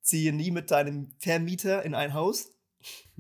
ziehe 0.01 0.33
nie 0.33 0.51
mit 0.51 0.71
deinem 0.71 1.13
Vermieter 1.19 1.83
in 1.85 1.95
ein 1.95 2.15
Haus. 2.15 2.51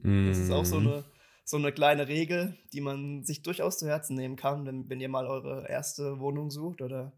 Das 0.02 0.38
ist 0.38 0.50
auch 0.50 0.64
so 0.64 0.80
Mhm. 0.80 0.86
eine, 0.86 1.04
so 1.50 1.56
eine 1.56 1.72
kleine 1.72 2.06
Regel, 2.06 2.56
die 2.72 2.80
man 2.80 3.24
sich 3.24 3.42
durchaus 3.42 3.76
zu 3.76 3.88
Herzen 3.88 4.14
nehmen 4.14 4.36
kann, 4.36 4.66
wenn, 4.66 4.88
wenn 4.88 5.00
ihr 5.00 5.08
mal 5.08 5.26
eure 5.26 5.68
erste 5.68 6.20
Wohnung 6.20 6.48
sucht 6.52 6.80
oder 6.80 7.12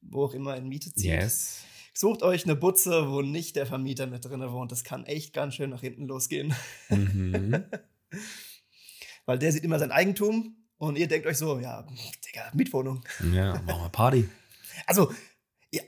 wo 0.00 0.24
auch 0.24 0.34
immer 0.34 0.56
in 0.56 0.68
Miete 0.68 0.92
zieht. 0.92 1.12
Yes. 1.12 1.62
Sucht 1.94 2.24
euch 2.24 2.44
eine 2.44 2.56
Butze, 2.56 3.08
wo 3.10 3.22
nicht 3.22 3.54
der 3.54 3.66
Vermieter 3.66 4.08
mit 4.08 4.24
drin 4.24 4.40
wohnt. 4.50 4.72
Das 4.72 4.82
kann 4.82 5.06
echt 5.06 5.32
ganz 5.32 5.54
schön 5.54 5.70
nach 5.70 5.82
hinten 5.82 6.08
losgehen. 6.08 6.52
Mhm. 6.88 7.64
Weil 9.26 9.38
der 9.38 9.52
sieht 9.52 9.62
immer 9.62 9.78
sein 9.78 9.92
Eigentum 9.92 10.56
und 10.78 10.98
ihr 10.98 11.06
denkt 11.06 11.28
euch 11.28 11.38
so, 11.38 11.60
ja, 11.60 11.86
Digga, 12.26 12.50
Mietwohnung. 12.52 13.04
Ja, 13.32 13.52
machen 13.62 13.82
wir 13.82 13.88
Party. 13.90 14.28
Also, 14.86 15.12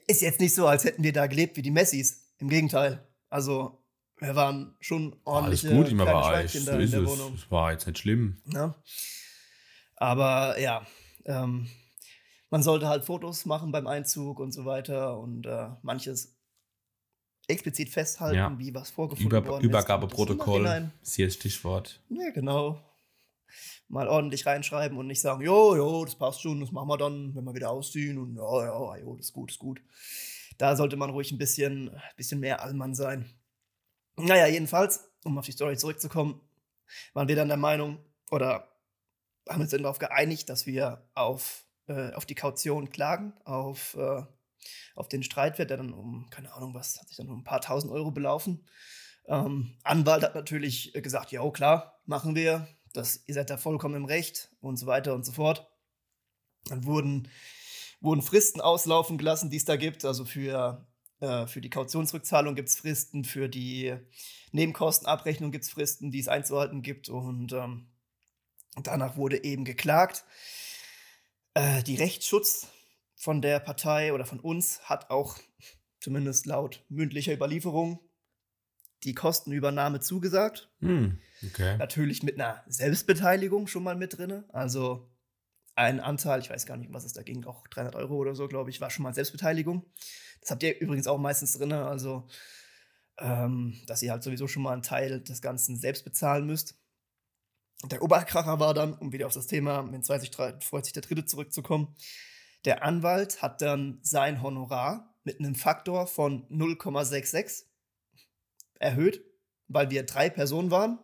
ist 0.06 0.22
jetzt 0.22 0.38
nicht 0.38 0.54
so, 0.54 0.68
als 0.68 0.84
hätten 0.84 1.02
wir 1.02 1.12
da 1.12 1.26
gelebt 1.26 1.56
wie 1.56 1.62
die 1.62 1.72
Messis. 1.72 2.32
Im 2.38 2.48
Gegenteil. 2.48 3.04
Also, 3.28 3.81
wir 4.22 4.34
waren 4.36 4.74
schon 4.80 5.12
Alles 5.24 5.64
ordentliche 5.64 5.68
gut, 5.74 5.88
immer 5.88 6.06
euch. 6.06 6.26
Schweinchen 6.26 6.60
So 6.62 6.72
ist 6.78 6.92
der 6.92 7.02
es. 7.02 7.08
Wohnung. 7.08 7.34
Es 7.34 7.50
war 7.50 7.72
jetzt 7.72 7.86
nicht 7.86 7.98
schlimm. 7.98 8.40
Ne? 8.46 8.74
Aber 9.96 10.58
ja, 10.58 10.86
ähm, 11.24 11.68
man 12.50 12.62
sollte 12.62 12.88
halt 12.88 13.04
Fotos 13.04 13.44
machen 13.46 13.72
beim 13.72 13.86
Einzug 13.86 14.38
und 14.40 14.52
so 14.52 14.64
weiter 14.64 15.18
und 15.18 15.46
äh, 15.46 15.68
manches 15.82 16.36
explizit 17.48 17.88
festhalten, 17.90 18.36
Ja. 18.36 18.58
wie 18.58 18.74
was 18.74 18.90
vorgefunden 18.90 19.26
Über, 19.38 19.46
worden 19.46 19.62
ist. 19.62 19.68
Übergabeprotokoll. 19.68 20.62
Nachhinein- 20.62 20.92
Ist 21.02 21.14
hier 21.16 21.26
das 21.26 21.34
Stichwort. 21.34 22.00
Ja, 22.08 22.30
genau. 22.30 22.80
Mal 23.88 24.08
ordentlich 24.08 24.46
reinschreiben 24.46 24.96
und 24.96 25.06
nicht 25.06 25.20
sagen, 25.20 25.42
jo, 25.42 25.76
jo, 25.76 26.04
das 26.04 26.14
passt 26.14 26.40
schon, 26.40 26.60
das 26.60 26.72
machen 26.72 26.88
wir 26.88 26.96
dann, 26.96 27.34
wenn 27.34 27.44
wir 27.44 27.54
wieder 27.54 27.70
ausziehen 27.70 28.16
und 28.16 28.36
ja, 28.36 28.64
ja, 28.64 28.96
jo, 28.96 29.16
das 29.16 29.26
ist 29.26 29.32
gut, 29.32 29.50
das 29.50 29.56
ist 29.56 29.58
gut. 29.60 29.82
Da 30.56 30.76
sollte 30.76 30.96
man 30.96 31.10
ruhig 31.10 31.30
ein 31.32 31.38
bisschen, 31.38 31.90
bisschen 32.16 32.40
mehr 32.40 32.62
Allmann 32.62 32.94
sein. 32.94 33.28
Naja, 34.16 34.46
jedenfalls, 34.46 35.10
um 35.24 35.38
auf 35.38 35.46
die 35.46 35.52
Story 35.52 35.76
zurückzukommen, 35.76 36.40
waren 37.14 37.28
wir 37.28 37.36
dann 37.36 37.48
der 37.48 37.56
Meinung 37.56 37.98
oder 38.30 38.68
haben 39.48 39.60
uns 39.60 39.70
dann 39.70 39.82
darauf 39.82 39.98
geeinigt, 39.98 40.48
dass 40.48 40.66
wir 40.66 41.08
auf, 41.14 41.64
äh, 41.86 42.12
auf 42.12 42.26
die 42.26 42.34
Kaution 42.34 42.90
klagen, 42.90 43.32
auf, 43.44 43.94
äh, 43.94 44.22
auf 44.94 45.08
den 45.08 45.22
Streitwert, 45.22 45.70
der 45.70 45.78
dann 45.78 45.92
um, 45.92 46.28
keine 46.30 46.52
Ahnung 46.52 46.74
was, 46.74 47.00
hat 47.00 47.08
sich 47.08 47.16
dann 47.16 47.28
um 47.28 47.40
ein 47.40 47.44
paar 47.44 47.60
tausend 47.60 47.92
Euro 47.92 48.10
belaufen. 48.10 48.64
Ähm, 49.26 49.76
Anwalt 49.82 50.22
hat 50.22 50.34
natürlich 50.34 50.92
gesagt, 50.94 51.32
ja, 51.32 51.48
klar, 51.50 52.00
machen 52.06 52.34
wir, 52.34 52.68
das, 52.92 53.24
ihr 53.26 53.34
seid 53.34 53.50
da 53.50 53.56
vollkommen 53.56 53.94
im 53.94 54.04
Recht 54.04 54.50
und 54.60 54.76
so 54.76 54.86
weiter 54.86 55.14
und 55.14 55.24
so 55.24 55.32
fort. 55.32 55.68
Dann 56.66 56.84
wurden, 56.84 57.28
wurden 58.00 58.22
Fristen 58.22 58.60
auslaufen 58.60 59.18
gelassen, 59.18 59.50
die 59.50 59.56
es 59.56 59.64
da 59.64 59.76
gibt. 59.76 60.04
Also 60.04 60.24
für, 60.24 60.86
äh, 61.22 61.46
für 61.46 61.60
die 61.60 61.70
Kautionsrückzahlung 61.70 62.56
gibt 62.56 62.68
es 62.68 62.76
Fristen, 62.76 63.24
für 63.24 63.48
die 63.48 63.94
Nebenkostenabrechnung 64.50 65.52
gibt 65.52 65.64
es 65.64 65.70
Fristen, 65.70 66.10
die 66.10 66.18
es 66.18 66.26
einzuhalten 66.26 66.82
gibt. 66.82 67.08
Und 67.08 67.52
ähm, 67.52 67.86
danach 68.82 69.16
wurde 69.16 69.44
eben 69.44 69.64
geklagt. 69.64 70.24
Äh, 71.54 71.84
die 71.84 71.94
Rechtsschutz 71.94 72.66
von 73.14 73.40
der 73.40 73.60
Partei 73.60 74.12
oder 74.12 74.26
von 74.26 74.40
uns 74.40 74.80
hat 74.82 75.10
auch, 75.10 75.38
zumindest 76.00 76.46
laut 76.46 76.84
mündlicher 76.88 77.32
Überlieferung, 77.32 78.00
die 79.04 79.14
Kostenübernahme 79.14 80.00
zugesagt. 80.00 80.72
Hm, 80.80 81.20
okay. 81.46 81.76
Natürlich 81.76 82.24
mit 82.24 82.34
einer 82.34 82.64
Selbstbeteiligung 82.66 83.68
schon 83.68 83.84
mal 83.84 83.94
mit 83.94 84.18
drin. 84.18 84.42
Also 84.48 85.08
ein 85.82 86.00
Anteil, 86.00 86.40
ich 86.40 86.50
weiß 86.50 86.66
gar 86.66 86.76
nicht, 86.76 86.92
was 86.92 87.04
es 87.04 87.12
da 87.12 87.22
ging, 87.22 87.44
auch 87.44 87.66
300 87.68 87.94
Euro 87.96 88.16
oder 88.16 88.34
so, 88.34 88.48
glaube 88.48 88.70
ich, 88.70 88.80
war 88.80 88.90
schon 88.90 89.02
mal 89.02 89.14
Selbstbeteiligung. 89.14 89.84
Das 90.40 90.50
habt 90.50 90.62
ihr 90.62 90.78
übrigens 90.80 91.06
auch 91.06 91.18
meistens 91.18 91.54
drin. 91.54 91.72
Also, 91.72 92.26
ähm, 93.18 93.80
dass 93.86 94.02
ihr 94.02 94.10
halt 94.10 94.22
sowieso 94.22 94.48
schon 94.48 94.62
mal 94.62 94.72
einen 94.72 94.82
Teil 94.82 95.20
des 95.20 95.42
Ganzen 95.42 95.76
selbst 95.76 96.04
bezahlen 96.04 96.46
müsst. 96.46 96.78
Der 97.84 98.02
Oberkracher 98.02 98.60
war 98.60 98.74
dann, 98.74 98.94
um 98.94 99.12
wieder 99.12 99.26
auf 99.26 99.34
das 99.34 99.46
Thema, 99.46 99.88
freut 100.60 100.84
sich 100.84 100.92
der 100.92 101.02
Dritte 101.02 101.24
zurückzukommen, 101.24 101.96
der 102.64 102.84
Anwalt 102.84 103.42
hat 103.42 103.60
dann 103.60 103.98
sein 104.02 104.40
Honorar 104.40 105.16
mit 105.24 105.40
einem 105.40 105.56
Faktor 105.56 106.06
von 106.06 106.46
0,66 106.48 107.64
erhöht, 108.78 109.24
weil 109.66 109.90
wir 109.90 110.04
drei 110.04 110.30
Personen 110.30 110.70
waren. 110.70 111.00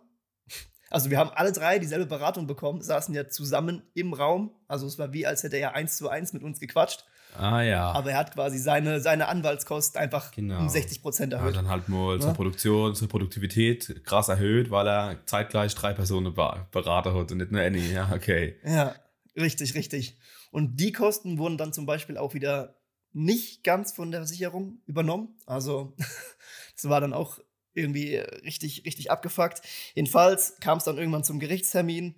Also 0.90 1.10
wir 1.10 1.18
haben 1.18 1.30
alle 1.34 1.52
drei 1.52 1.78
dieselbe 1.78 2.06
Beratung 2.06 2.46
bekommen, 2.46 2.80
saßen 2.82 3.14
ja 3.14 3.28
zusammen 3.28 3.82
im 3.94 4.12
Raum. 4.14 4.50
Also 4.68 4.86
es 4.86 4.98
war 4.98 5.12
wie, 5.12 5.26
als 5.26 5.42
hätte 5.42 5.56
er 5.56 5.74
eins 5.74 5.96
zu 5.96 6.08
eins 6.08 6.32
mit 6.32 6.42
uns 6.42 6.60
gequatscht. 6.60 7.04
Ah 7.36 7.60
ja. 7.60 7.92
Aber 7.92 8.10
er 8.12 8.16
hat 8.18 8.32
quasi 8.32 8.58
seine, 8.58 9.00
seine 9.00 9.28
Anwaltskosten 9.28 10.00
einfach 10.00 10.30
Genau. 10.32 10.60
um 10.60 10.68
60 10.70 11.02
Prozent 11.02 11.32
Er 11.34 11.40
erhöht. 11.40 11.56
dann 11.56 11.68
halt 11.68 11.88
mal 11.90 12.14
Ja. 12.14 12.20
zur 12.20 12.32
Produktion, 12.32 12.94
zur 12.94 13.08
Produktivität 13.08 14.02
krass 14.04 14.28
erhöht, 14.28 14.70
weil 14.70 14.86
er 14.88 15.26
zeitgleich 15.26 15.74
drei 15.74 15.92
Personen 15.92 16.32
be- 16.34 16.66
beraten 16.72 17.12
hat 17.14 17.30
und 17.30 17.36
nicht 17.36 17.52
nur 17.52 17.60
Annie. 17.60 17.92
Ja, 17.92 18.10
okay. 18.14 18.56
Ja, 18.64 18.94
richtig, 19.36 19.74
richtig. 19.74 20.16
Und 20.50 20.80
die 20.80 20.92
Kosten 20.92 21.36
wurden 21.36 21.58
dann 21.58 21.74
zum 21.74 21.84
Beispiel 21.84 22.16
auch 22.16 22.32
wieder 22.32 22.76
nicht 23.12 23.62
ganz 23.62 23.92
von 23.92 24.10
der 24.10 24.20
Versicherung 24.20 24.80
übernommen. 24.86 25.36
Also 25.44 25.94
das 26.74 26.88
war 26.88 27.00
dann 27.02 27.12
auch 27.12 27.38
irgendwie 27.74 28.16
richtig, 28.16 28.84
richtig 28.84 29.10
abgefuckt. 29.10 29.62
Jedenfalls 29.94 30.56
kam 30.60 30.78
es 30.78 30.84
dann 30.84 30.98
irgendwann 30.98 31.24
zum 31.24 31.38
Gerichtstermin. 31.38 32.14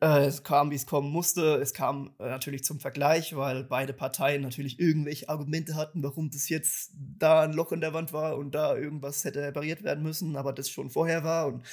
Äh, 0.00 0.26
es 0.26 0.42
kam, 0.42 0.70
wie 0.70 0.74
es 0.74 0.86
kommen 0.86 1.10
musste. 1.10 1.56
Es 1.56 1.72
kam 1.72 2.14
äh, 2.18 2.24
natürlich 2.24 2.64
zum 2.64 2.80
Vergleich, 2.80 3.36
weil 3.36 3.64
beide 3.64 3.92
Parteien 3.92 4.42
natürlich 4.42 4.78
irgendwelche 4.78 5.28
Argumente 5.28 5.76
hatten, 5.76 6.02
warum 6.02 6.30
das 6.30 6.48
jetzt 6.48 6.92
da 6.94 7.42
ein 7.42 7.52
Loch 7.52 7.72
in 7.72 7.80
der 7.80 7.94
Wand 7.94 8.12
war 8.12 8.36
und 8.36 8.54
da 8.54 8.76
irgendwas 8.76 9.24
hätte 9.24 9.42
repariert 9.42 9.82
werden 9.82 10.02
müssen, 10.02 10.36
aber 10.36 10.52
das 10.52 10.68
schon 10.68 10.90
vorher 10.90 11.24
war. 11.24 11.46
Und 11.46 11.64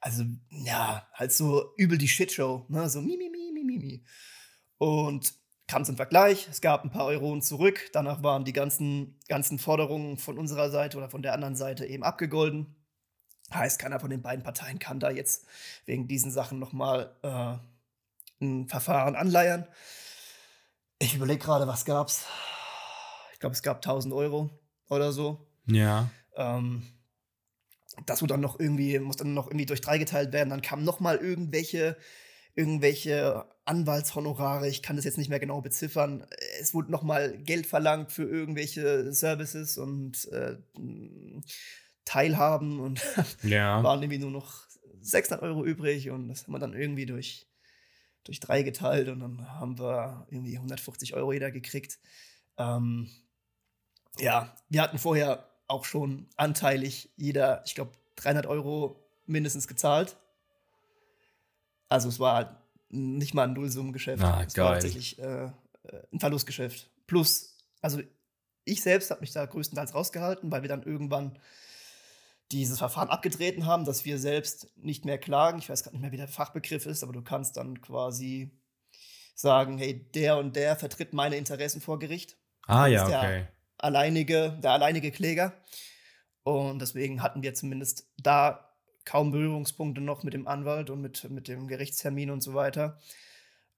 also, 0.00 0.24
ja, 0.50 1.08
halt 1.12 1.32
so 1.32 1.74
übel 1.76 1.98
die 1.98 2.08
Shitshow, 2.08 2.66
ne? 2.68 2.88
So 2.88 3.00
mi, 3.00 3.16
mi, 3.16 3.28
mi, 3.30 3.52
mi, 3.52 3.64
mi, 3.64 3.78
mi. 3.78 4.04
Und 4.78 5.34
kam 5.68 5.84
zum 5.84 5.96
Vergleich, 5.96 6.48
es 6.50 6.60
gab 6.60 6.82
ein 6.82 6.90
paar 6.90 7.04
Euronen 7.04 7.42
zurück, 7.42 7.90
danach 7.92 8.22
waren 8.22 8.44
die 8.44 8.52
ganzen, 8.52 9.18
ganzen 9.28 9.58
Forderungen 9.58 10.16
von 10.16 10.38
unserer 10.38 10.70
Seite 10.70 10.96
oder 10.96 11.10
von 11.10 11.22
der 11.22 11.34
anderen 11.34 11.56
Seite 11.56 11.86
eben 11.86 12.02
abgegolden. 12.02 12.74
Heißt, 13.52 13.78
keiner 13.78 14.00
von 14.00 14.10
den 14.10 14.22
beiden 14.22 14.42
Parteien 14.42 14.78
kann 14.78 14.98
da 14.98 15.10
jetzt 15.10 15.46
wegen 15.86 16.08
diesen 16.08 16.30
Sachen 16.30 16.58
nochmal 16.58 17.14
äh, 17.22 17.56
ein 18.44 18.68
Verfahren 18.68 19.14
anleiern. 19.14 19.66
Ich 20.98 21.14
überlege 21.14 21.38
gerade, 21.38 21.66
was 21.66 21.84
gab's? 21.84 22.26
Ich 23.32 23.40
glaube, 23.40 23.54
es 23.54 23.62
gab 23.62 23.76
1000 23.76 24.12
Euro 24.12 24.50
oder 24.88 25.12
so. 25.12 25.46
Ja. 25.66 26.10
Ähm, 26.34 26.82
das 28.06 28.22
wurde 28.22 28.34
dann 28.34 28.40
noch 28.40 28.58
irgendwie, 28.58 28.98
muss 28.98 29.16
dann 29.16 29.34
noch 29.34 29.46
irgendwie 29.46 29.66
durch 29.66 29.80
drei 29.80 29.98
geteilt 29.98 30.32
werden. 30.32 30.50
Dann 30.50 30.62
kamen 30.62 30.84
noch 30.84 31.00
mal 31.00 31.16
irgendwelche, 31.16 31.96
irgendwelche 32.58 33.44
Anwaltshonorare. 33.66 34.68
Ich 34.68 34.82
kann 34.82 34.96
das 34.96 35.04
jetzt 35.04 35.16
nicht 35.16 35.30
mehr 35.30 35.38
genau 35.38 35.60
beziffern. 35.60 36.26
Es 36.60 36.74
wurde 36.74 36.90
noch 36.90 37.04
mal 37.04 37.38
Geld 37.38 37.66
verlangt 37.66 38.10
für 38.10 38.24
irgendwelche 38.24 39.12
Services 39.12 39.78
und 39.78 40.26
äh, 40.32 40.56
Teilhaben 42.04 42.80
und 42.80 43.00
Ja. 43.44 43.80
waren 43.84 44.02
irgendwie 44.02 44.18
nur 44.18 44.32
noch 44.32 44.66
600 45.00 45.40
Euro 45.44 45.64
übrig 45.64 46.10
und 46.10 46.26
das 46.28 46.42
haben 46.42 46.52
wir 46.52 46.58
dann 46.58 46.74
irgendwie 46.74 47.06
durch, 47.06 47.46
durch 48.24 48.40
drei 48.40 48.64
geteilt 48.64 49.08
und 49.08 49.20
dann 49.20 49.48
haben 49.48 49.78
wir 49.78 50.26
irgendwie 50.30 50.56
150 50.56 51.14
Euro 51.14 51.32
jeder 51.32 51.52
gekriegt. 51.52 52.00
Ähm, 52.56 53.08
ja, 54.18 54.52
wir 54.68 54.82
hatten 54.82 54.98
vorher 54.98 55.48
auch 55.68 55.84
schon 55.84 56.26
anteilig 56.36 57.10
jeder, 57.16 57.62
ich 57.66 57.76
glaube, 57.76 57.92
300 58.16 58.46
Euro 58.46 59.08
mindestens 59.26 59.68
gezahlt. 59.68 60.16
Also 61.88 62.08
es 62.08 62.20
war 62.20 62.34
halt 62.34 62.50
nicht 62.90 63.34
mal 63.34 63.44
ein 63.44 63.54
Nullsummengeschäft. 63.54 64.22
Ah, 64.22 64.42
es 64.46 64.56
war 64.56 64.64
geil. 64.64 64.74
tatsächlich 64.74 65.18
äh, 65.18 65.44
äh, 65.44 65.50
ein 66.12 66.20
Verlustgeschäft. 66.20 66.90
Plus, 67.06 67.56
also 67.80 68.00
ich 68.64 68.82
selbst 68.82 69.10
habe 69.10 69.20
mich 69.20 69.32
da 69.32 69.44
größtenteils 69.46 69.94
rausgehalten, 69.94 70.50
weil 70.50 70.62
wir 70.62 70.68
dann 70.68 70.82
irgendwann 70.82 71.38
dieses 72.52 72.78
Verfahren 72.78 73.10
abgetreten 73.10 73.66
haben, 73.66 73.84
dass 73.84 74.04
wir 74.04 74.18
selbst 74.18 74.68
nicht 74.76 75.04
mehr 75.04 75.18
klagen. 75.18 75.58
Ich 75.58 75.68
weiß 75.68 75.82
gerade 75.82 75.96
nicht 75.96 76.02
mehr, 76.02 76.12
wie 76.12 76.16
der 76.16 76.28
Fachbegriff 76.28 76.86
ist, 76.86 77.02
aber 77.02 77.12
du 77.12 77.22
kannst 77.22 77.56
dann 77.56 77.80
quasi 77.80 78.58
sagen, 79.34 79.78
hey, 79.78 80.10
der 80.14 80.38
und 80.38 80.56
der 80.56 80.76
vertritt 80.76 81.12
meine 81.12 81.36
Interessen 81.36 81.80
vor 81.80 81.98
Gericht. 81.98 82.36
Ah 82.66 82.86
ja, 82.86 83.06
okay. 83.06 83.46
alleinige, 83.78 84.58
der 84.62 84.72
alleinige 84.72 85.10
Kläger. 85.10 85.54
Und 86.42 86.80
deswegen 86.80 87.22
hatten 87.22 87.42
wir 87.42 87.54
zumindest 87.54 88.10
da 88.16 88.67
kaum 89.08 89.30
Berührungspunkte 89.30 90.02
noch 90.02 90.22
mit 90.22 90.34
dem 90.34 90.46
Anwalt 90.46 90.90
und 90.90 91.00
mit, 91.00 91.30
mit 91.30 91.48
dem 91.48 91.66
Gerichtstermin 91.66 92.30
und 92.30 92.42
so 92.42 92.52
weiter. 92.52 92.98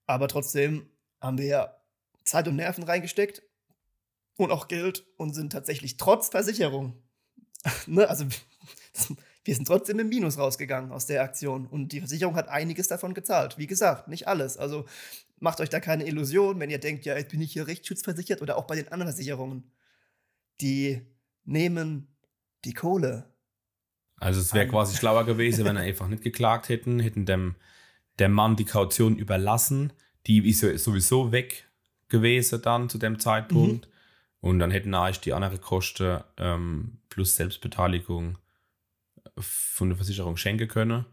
Aber 0.05 0.27
trotzdem 0.27 0.89
haben 1.21 1.37
wir 1.37 1.45
ja 1.45 1.77
Zeit 2.25 2.49
und 2.49 2.57
Nerven 2.57 2.83
reingesteckt 2.83 3.41
und 4.35 4.51
auch 4.51 4.67
Geld 4.67 5.05
und 5.15 5.33
sind 5.33 5.53
tatsächlich 5.53 5.95
trotz 5.95 6.27
Versicherung, 6.27 7.01
ne, 7.87 8.09
also 8.09 8.25
wir 9.45 9.55
sind 9.55 9.69
trotzdem 9.69 9.99
im 9.99 10.09
Minus 10.09 10.37
rausgegangen 10.37 10.91
aus 10.91 11.05
der 11.05 11.23
Aktion. 11.23 11.65
Und 11.65 11.93
die 11.93 11.99
Versicherung 11.99 12.35
hat 12.35 12.49
einiges 12.49 12.89
davon 12.89 13.13
gezahlt. 13.13 13.57
Wie 13.57 13.67
gesagt, 13.67 14.09
nicht 14.09 14.27
alles. 14.27 14.57
Also 14.57 14.85
macht 15.39 15.61
euch 15.61 15.69
da 15.69 15.79
keine 15.79 16.05
Illusion, 16.07 16.59
wenn 16.59 16.69
ihr 16.69 16.79
denkt, 16.79 17.05
ja, 17.05 17.15
jetzt 17.15 17.31
bin 17.31 17.41
ich 17.41 17.53
hier 17.53 17.67
rechtsschutzversichert 17.67 18.41
oder 18.41 18.57
auch 18.57 18.67
bei 18.67 18.75
den 18.75 18.91
anderen 18.91 19.13
Versicherungen. 19.13 19.71
Die 20.59 21.01
nehmen 21.45 22.17
die 22.65 22.73
Kohle. 22.73 23.30
Also 24.21 24.39
es 24.39 24.53
wäre 24.53 24.67
quasi 24.67 24.95
schlauer 24.95 25.25
gewesen, 25.25 25.65
wenn 25.65 25.77
er 25.77 25.81
einfach 25.81 26.07
nicht 26.07 26.21
geklagt 26.21 26.69
hätten, 26.69 26.99
hätten 26.99 27.25
dem, 27.25 27.55
dem 28.19 28.31
Mann 28.31 28.55
die 28.55 28.65
Kaution 28.65 29.17
überlassen. 29.17 29.93
Die 30.27 30.47
ist 30.47 30.61
sowieso 30.83 31.31
weg 31.31 31.67
gewesen 32.07 32.61
dann 32.61 32.87
zu 32.87 32.99
dem 32.99 33.17
Zeitpunkt. 33.17 33.87
Mhm. 33.87 33.91
Und 34.41 34.59
dann 34.59 34.69
hätten 34.69 34.93
eigentlich 34.93 35.21
die 35.21 35.33
anderen 35.33 35.59
Kosten 35.59 36.21
ähm, 36.37 36.99
plus 37.09 37.35
Selbstbeteiligung 37.35 38.37
von 39.39 39.89
der 39.89 39.97
Versicherung 39.97 40.37
schenken 40.37 40.67
können. 40.67 41.05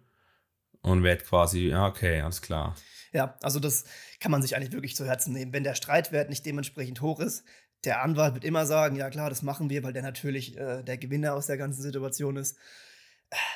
Und 0.82 1.02
wäre 1.02 1.16
quasi, 1.16 1.68
ja, 1.68 1.86
okay, 1.86 2.20
alles 2.20 2.42
klar. 2.42 2.76
Ja, 3.14 3.38
also 3.42 3.58
das 3.58 3.84
kann 4.20 4.30
man 4.30 4.42
sich 4.42 4.54
eigentlich 4.54 4.72
wirklich 4.72 4.96
zu 4.96 5.06
Herzen 5.06 5.32
nehmen. 5.32 5.54
Wenn 5.54 5.64
der 5.64 5.74
Streitwert 5.74 6.28
nicht 6.28 6.44
dementsprechend 6.44 7.00
hoch 7.00 7.20
ist, 7.20 7.42
der 7.84 8.02
Anwalt 8.02 8.34
wird 8.34 8.44
immer 8.44 8.66
sagen, 8.66 8.96
ja 8.96 9.08
klar, 9.08 9.30
das 9.30 9.42
machen 9.42 9.70
wir, 9.70 9.82
weil 9.82 9.94
der 9.94 10.02
natürlich 10.02 10.58
äh, 10.58 10.82
der 10.82 10.98
Gewinner 10.98 11.32
aus 11.32 11.46
der 11.46 11.56
ganzen 11.56 11.80
Situation 11.80 12.36
ist. 12.36 12.58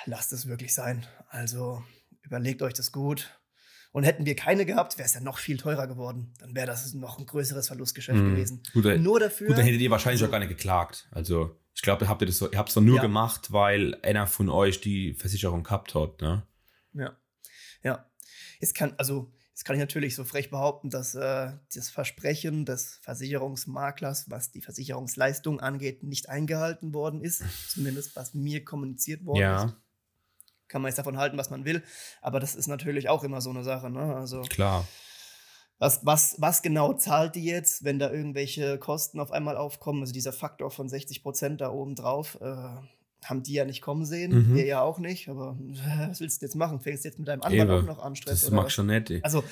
Lasst 0.07 0.33
es 0.33 0.47
wirklich 0.47 0.75
sein. 0.75 1.07
Also 1.29 1.83
überlegt 2.23 2.62
euch 2.62 2.75
das 2.75 2.93
gut. 2.93 3.38
Und 3.93 4.05
hätten 4.05 4.25
wir 4.25 4.35
keine 4.37 4.64
gehabt, 4.64 4.97
wäre 4.97 5.07
es 5.07 5.14
ja 5.14 5.21
noch 5.21 5.38
viel 5.38 5.59
teurer 5.59 5.87
geworden. 5.87 6.33
Dann 6.38 6.55
wäre 6.55 6.67
das 6.67 6.95
noch 6.95 7.19
ein 7.19 7.26
größeres 7.26 7.67
Verlustgeschäft 7.67 8.19
Mhm. 8.19 8.31
gewesen. 8.35 8.62
Gut, 8.73 8.85
Nur 9.00 9.21
dafür. 9.21 9.49
Gut, 9.49 9.59
dann 9.59 9.64
hättet 9.67 9.81
ihr 9.83 9.91
wahrscheinlich 9.91 10.25
auch 10.25 10.31
gar 10.31 10.38
nicht 10.38 10.49
geklagt. 10.49 11.09
Also, 11.11 11.59
ich 11.75 11.83
glaube, 11.83 12.09
habt 12.09 12.23
ihr 12.23 12.26
das 12.26 12.38
so, 12.38 12.50
ihr 12.50 12.59
habt 12.59 12.71
es 12.71 12.75
doch 12.75 12.81
nur 12.81 12.97
Ja. 12.97 13.02
gemacht, 13.02 13.52
weil 13.52 13.99
einer 14.02 14.26
von 14.26 14.49
euch 14.49 14.81
die 14.81 15.12
Versicherung 15.14 15.62
gehabt 15.62 15.95
hat, 15.95 16.23
ne? 16.23 16.47
Ja. 16.95 17.17
Ja. 17.83 18.11
Jetzt 18.61 18.75
kann, 18.75 18.95
also, 18.97 19.31
jetzt 19.62 19.66
kann 19.66 19.76
ich 19.76 19.81
natürlich 19.81 20.16
so 20.16 20.25
frech 20.25 20.50
behaupten, 20.50 20.90
dass 20.90 21.14
äh, 21.14 21.52
das 21.73 21.88
Versprechen 21.88 22.64
des 22.64 22.99
Versicherungsmaklers, 23.02 24.28
was 24.28 24.50
die 24.50 24.61
Versicherungsleistung 24.61 25.61
angeht, 25.61 26.02
nicht 26.02 26.28
eingehalten 26.28 26.92
worden 26.92 27.21
ist. 27.21 27.45
Zumindest 27.69 28.16
was 28.16 28.35
mir 28.35 28.64
kommuniziert 28.64 29.25
worden 29.25 29.37
ist. 29.37 29.42
Ja, 29.42 29.76
Kann 30.66 30.83
man 30.83 30.88
jetzt 30.88 30.99
davon 30.99 31.16
halten, 31.16 31.38
was 31.38 31.50
man 31.50 31.64
will. 31.64 31.85
Aber 32.21 32.40
das 32.40 32.57
ist 32.57 32.66
natürlich 32.66 33.09
auch 33.09 33.23
immer 33.23 33.40
so 33.40 33.50
eine 33.50 33.62
Sache. 33.62 33.88
Ne? 33.88 34.16
Also, 34.16 34.42
klar. 34.42 34.88
was, 35.78 36.04
was, 36.04 36.35
was 36.40 36.62
genau 36.62 36.95
zahlt 36.95 37.37
die 37.37 37.45
jetzt, 37.45 37.85
wenn 37.85 38.00
da 38.00 38.11
irgendwelche 38.11 38.78
Kosten 38.78 39.21
auf 39.21 39.31
einmal 39.31 39.57
aufkommen? 39.57 40.00
Also 40.00 40.12
dieser 40.12 40.33
Faktor 40.33 40.73
von 40.73 40.88
60 40.88 41.23
Prozent 41.23 41.61
da 41.61 41.71
oben 41.71 41.95
drauf, 41.95 42.37
äh, 42.40 42.66
haben 43.25 43.43
die 43.43 43.52
ja 43.55 43.64
nicht 43.64 43.81
kommen 43.83 44.05
sehen. 44.05 44.50
Mhm. 44.50 44.55
Wir 44.55 44.67
ja 44.67 44.81
auch 44.83 44.99
nicht. 44.99 45.29
Aber 45.29 45.57
äh, 45.61 46.09
was 46.09 46.21
willst 46.21 46.43
du 46.43 46.47
jetzt 46.47 46.55
machen? 46.57 46.81
Fängst 46.81 47.05
du 47.05 47.09
jetzt 47.09 47.19
mit 47.19 47.29
deinem 47.29 47.43
Anwalt 47.43 47.61
Eben. 47.62 47.71
auch 47.71 47.83
noch 47.83 47.99
an, 48.02 48.16
Stress? 48.16 48.40
Das 48.40 48.46
oder 48.49 48.57
mag 48.57 48.66
was? 48.66 48.73
schon 48.73 48.87
nicht. 48.87 49.11
ey. 49.11 49.20
Also, 49.23 49.42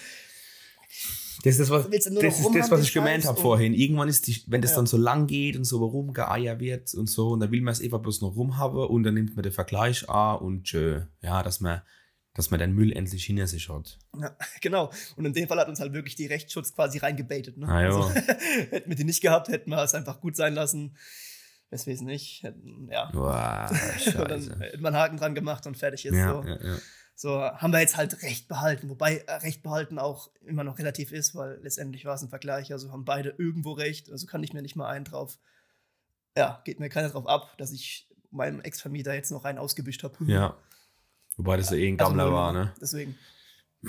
Das 1.43 1.53
ist 1.55 1.61
das, 1.61 1.71
was, 1.71 1.89
das, 1.89 2.07
ist 2.07 2.55
das, 2.55 2.71
was 2.71 2.83
ich 2.83 2.93
gemeint 2.93 3.25
habe 3.25 3.41
vorhin. 3.41 3.73
Irgendwann 3.73 4.09
ist 4.09 4.27
die, 4.27 4.43
wenn 4.49 4.61
das 4.61 4.73
Ja. 4.73 4.77
dann 4.79 4.87
so 4.87 4.97
lang 4.99 5.27
geht 5.27 5.57
und 5.57 5.65
so 5.65 5.85
rumgeeier 5.85 6.59
wird 6.61 6.93
und 6.95 7.09
so, 7.09 7.31
und 7.31 7.41
dann 7.41 7.51
will 7.51 7.63
man 7.63 7.73
es 7.73 7.81
einfach 7.81 8.01
bloß 8.01 8.21
noch 8.21 8.37
rumhaben 8.37 8.79
und 8.87 9.03
dann 9.05 9.15
nimmt 9.15 9.35
man 9.37 9.43
den 9.43 9.53
Vergleich 9.53 10.09
an 10.11 10.39
und 10.41 10.65
tschö. 10.65 11.01
ja, 11.23 11.43
dass 11.43 11.61
man, 11.61 11.81
dass 12.35 12.51
man 12.51 12.61
den 12.61 12.75
Müll 12.75 12.93
endlich 12.93 13.25
hinter 13.25 13.47
sich 13.47 13.69
hat. 13.71 13.99
Ja, 14.21 14.37
genau. 14.61 14.91
Und 15.17 15.25
in 15.25 15.33
dem 15.33 15.49
Fall 15.49 15.59
hat 15.59 15.69
uns 15.69 15.81
halt 15.81 15.93
wirklich 15.95 16.15
die 16.17 16.27
Rechtsschutz 16.27 16.75
quasi 16.75 16.99
reingebaitet. 16.99 17.57
Ne? 17.57 17.67
Ah. 17.69 17.79
Also, 17.79 18.11
hätten 18.71 18.91
wir 18.91 18.97
die 18.97 19.05
nicht 19.05 19.23
gehabt, 19.23 19.49
hätten 19.49 19.71
wir 19.71 19.83
es 19.83 19.95
einfach 19.95 20.21
gut 20.21 20.37
sein 20.37 20.55
lassen. 20.55 20.97
Weswegen 21.71 22.05
nicht. 22.07 22.43
Hätten, 22.43 22.89
ja. 22.91 23.11
Boah, 23.13 23.69
dann 23.71 23.99
scheiße. 23.99 24.59
hätte 24.59 24.79
man 24.79 24.95
einen 24.95 25.03
Haken 25.03 25.17
dran 25.19 25.35
gemacht 25.35 25.67
und 25.67 25.77
fertig 25.77 26.07
ist. 26.07 26.15
Ja, 26.17 26.43
so. 26.43 26.49
ja, 26.49 26.63
ja. 26.63 26.79
so 27.15 27.41
haben 27.41 27.73
wir 27.73 27.81
jetzt 27.81 27.97
halt 27.97 28.23
Recht 28.23 28.49
behalten. 28.49 28.89
Wobei 28.91 29.19
äh, 29.19 29.33
Recht 29.35 29.63
behalten 29.63 29.99
auch 29.99 30.31
immer 30.45 30.65
noch 30.65 30.79
relativ 30.79 31.13
ist, 31.13 31.35
weil 31.35 31.61
letztendlich 31.63 32.05
war 32.05 32.15
es 32.15 32.23
ein 32.23 32.29
Vergleich. 32.29 32.73
Also 32.73 32.91
haben 32.91 33.05
beide 33.05 33.35
irgendwo 33.39 33.73
Recht. 33.73 34.11
Also 34.11 34.27
kann 34.27 34.43
ich 34.43 34.53
mir 34.53 34.63
nicht 34.63 34.75
mal 34.77 34.89
einen 34.89 35.05
drauf. 35.05 35.39
Ja, 36.37 36.61
geht 36.65 36.81
mir 36.81 36.89
keiner 36.89 37.09
drauf 37.11 37.27
ab, 37.29 37.55
dass 37.59 37.73
ich 37.73 38.09
meinem 38.31 38.61
Ex-Vermieter 38.61 39.15
jetzt 39.15 39.31
noch 39.31 39.45
einen 39.45 39.59
ausgebüscht 39.59 40.03
habe. 40.05 40.17
ja. 40.27 40.57
Wobei 41.37 41.57
das 41.57 41.71
ja 41.71 41.77
eh 41.77 41.89
ein 41.89 41.99
Also 41.99 42.11
Gammler 42.11 42.25
null 42.27 42.35
war, 42.35 42.53
ne? 42.53 42.75
Deswegen. 42.83 43.17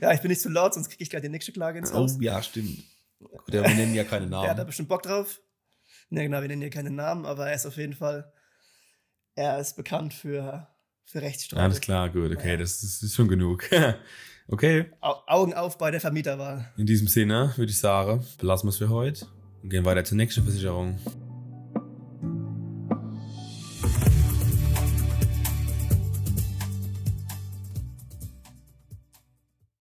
ja, 0.00 0.12
ich 0.12 0.20
bin 0.20 0.30
nicht 0.30 0.40
zu 0.40 0.48
laut, 0.48 0.74
sonst 0.74 0.88
kriege 0.88 1.02
ich 1.02 1.10
gleich 1.10 1.22
die 1.22 1.28
nächste 1.28 1.52
Klage 1.52 1.78
ins 1.78 1.92
Oh 1.92 1.98
Haus. 1.98 2.16
ja, 2.20 2.42
stimmt. 2.42 2.82
Aber 3.20 3.52
wir 3.52 3.62
nennen 3.62 3.94
ja 3.94 4.04
keine 4.04 4.26
Der 4.30 4.40
hat 4.40 4.48
da 4.48 4.54
Namen. 4.54 4.66
bestimmt 4.66 4.88
Bock 4.88 5.02
drauf. 5.02 5.40
Ne, 6.12 6.24
genau, 6.24 6.42
wir 6.42 6.48
nennen 6.48 6.60
hier 6.60 6.70
keinen 6.70 6.94
Namen, 6.94 7.24
aber 7.24 7.48
er 7.48 7.54
ist 7.54 7.64
auf 7.64 7.78
jeden 7.78 7.94
Fall, 7.94 8.30
er 9.34 9.58
ist 9.58 9.76
bekannt 9.76 10.12
für, 10.12 10.68
für 11.04 11.22
Rechtsstreit. 11.22 11.58
Alles 11.62 11.80
klar, 11.80 12.10
gut, 12.10 12.30
okay, 12.32 12.50
Ja. 12.50 12.56
das 12.58 12.82
ist, 12.82 13.02
ist 13.02 13.14
schon 13.14 13.28
genug. 13.28 13.64
okay, 14.48 14.90
Au 15.00 15.22
Augen 15.26 15.54
auf 15.54 15.78
bei 15.78 15.90
der 15.90 16.00
Vermieterwahl. 16.02 16.70
in 16.76 16.84
diesem 16.84 17.08
Sinne 17.08 17.54
würde 17.56 17.70
ich 17.70 17.78
sagen, 17.78 18.26
belassen 18.36 18.66
wir 18.66 18.70
es 18.70 18.76
für 18.76 18.90
heute 18.90 19.26
und 19.62 19.70
gehen 19.70 19.86
weiter 19.86 20.04
zur 20.04 20.18
nächsten 20.18 20.42
Versicherung. 20.44 20.98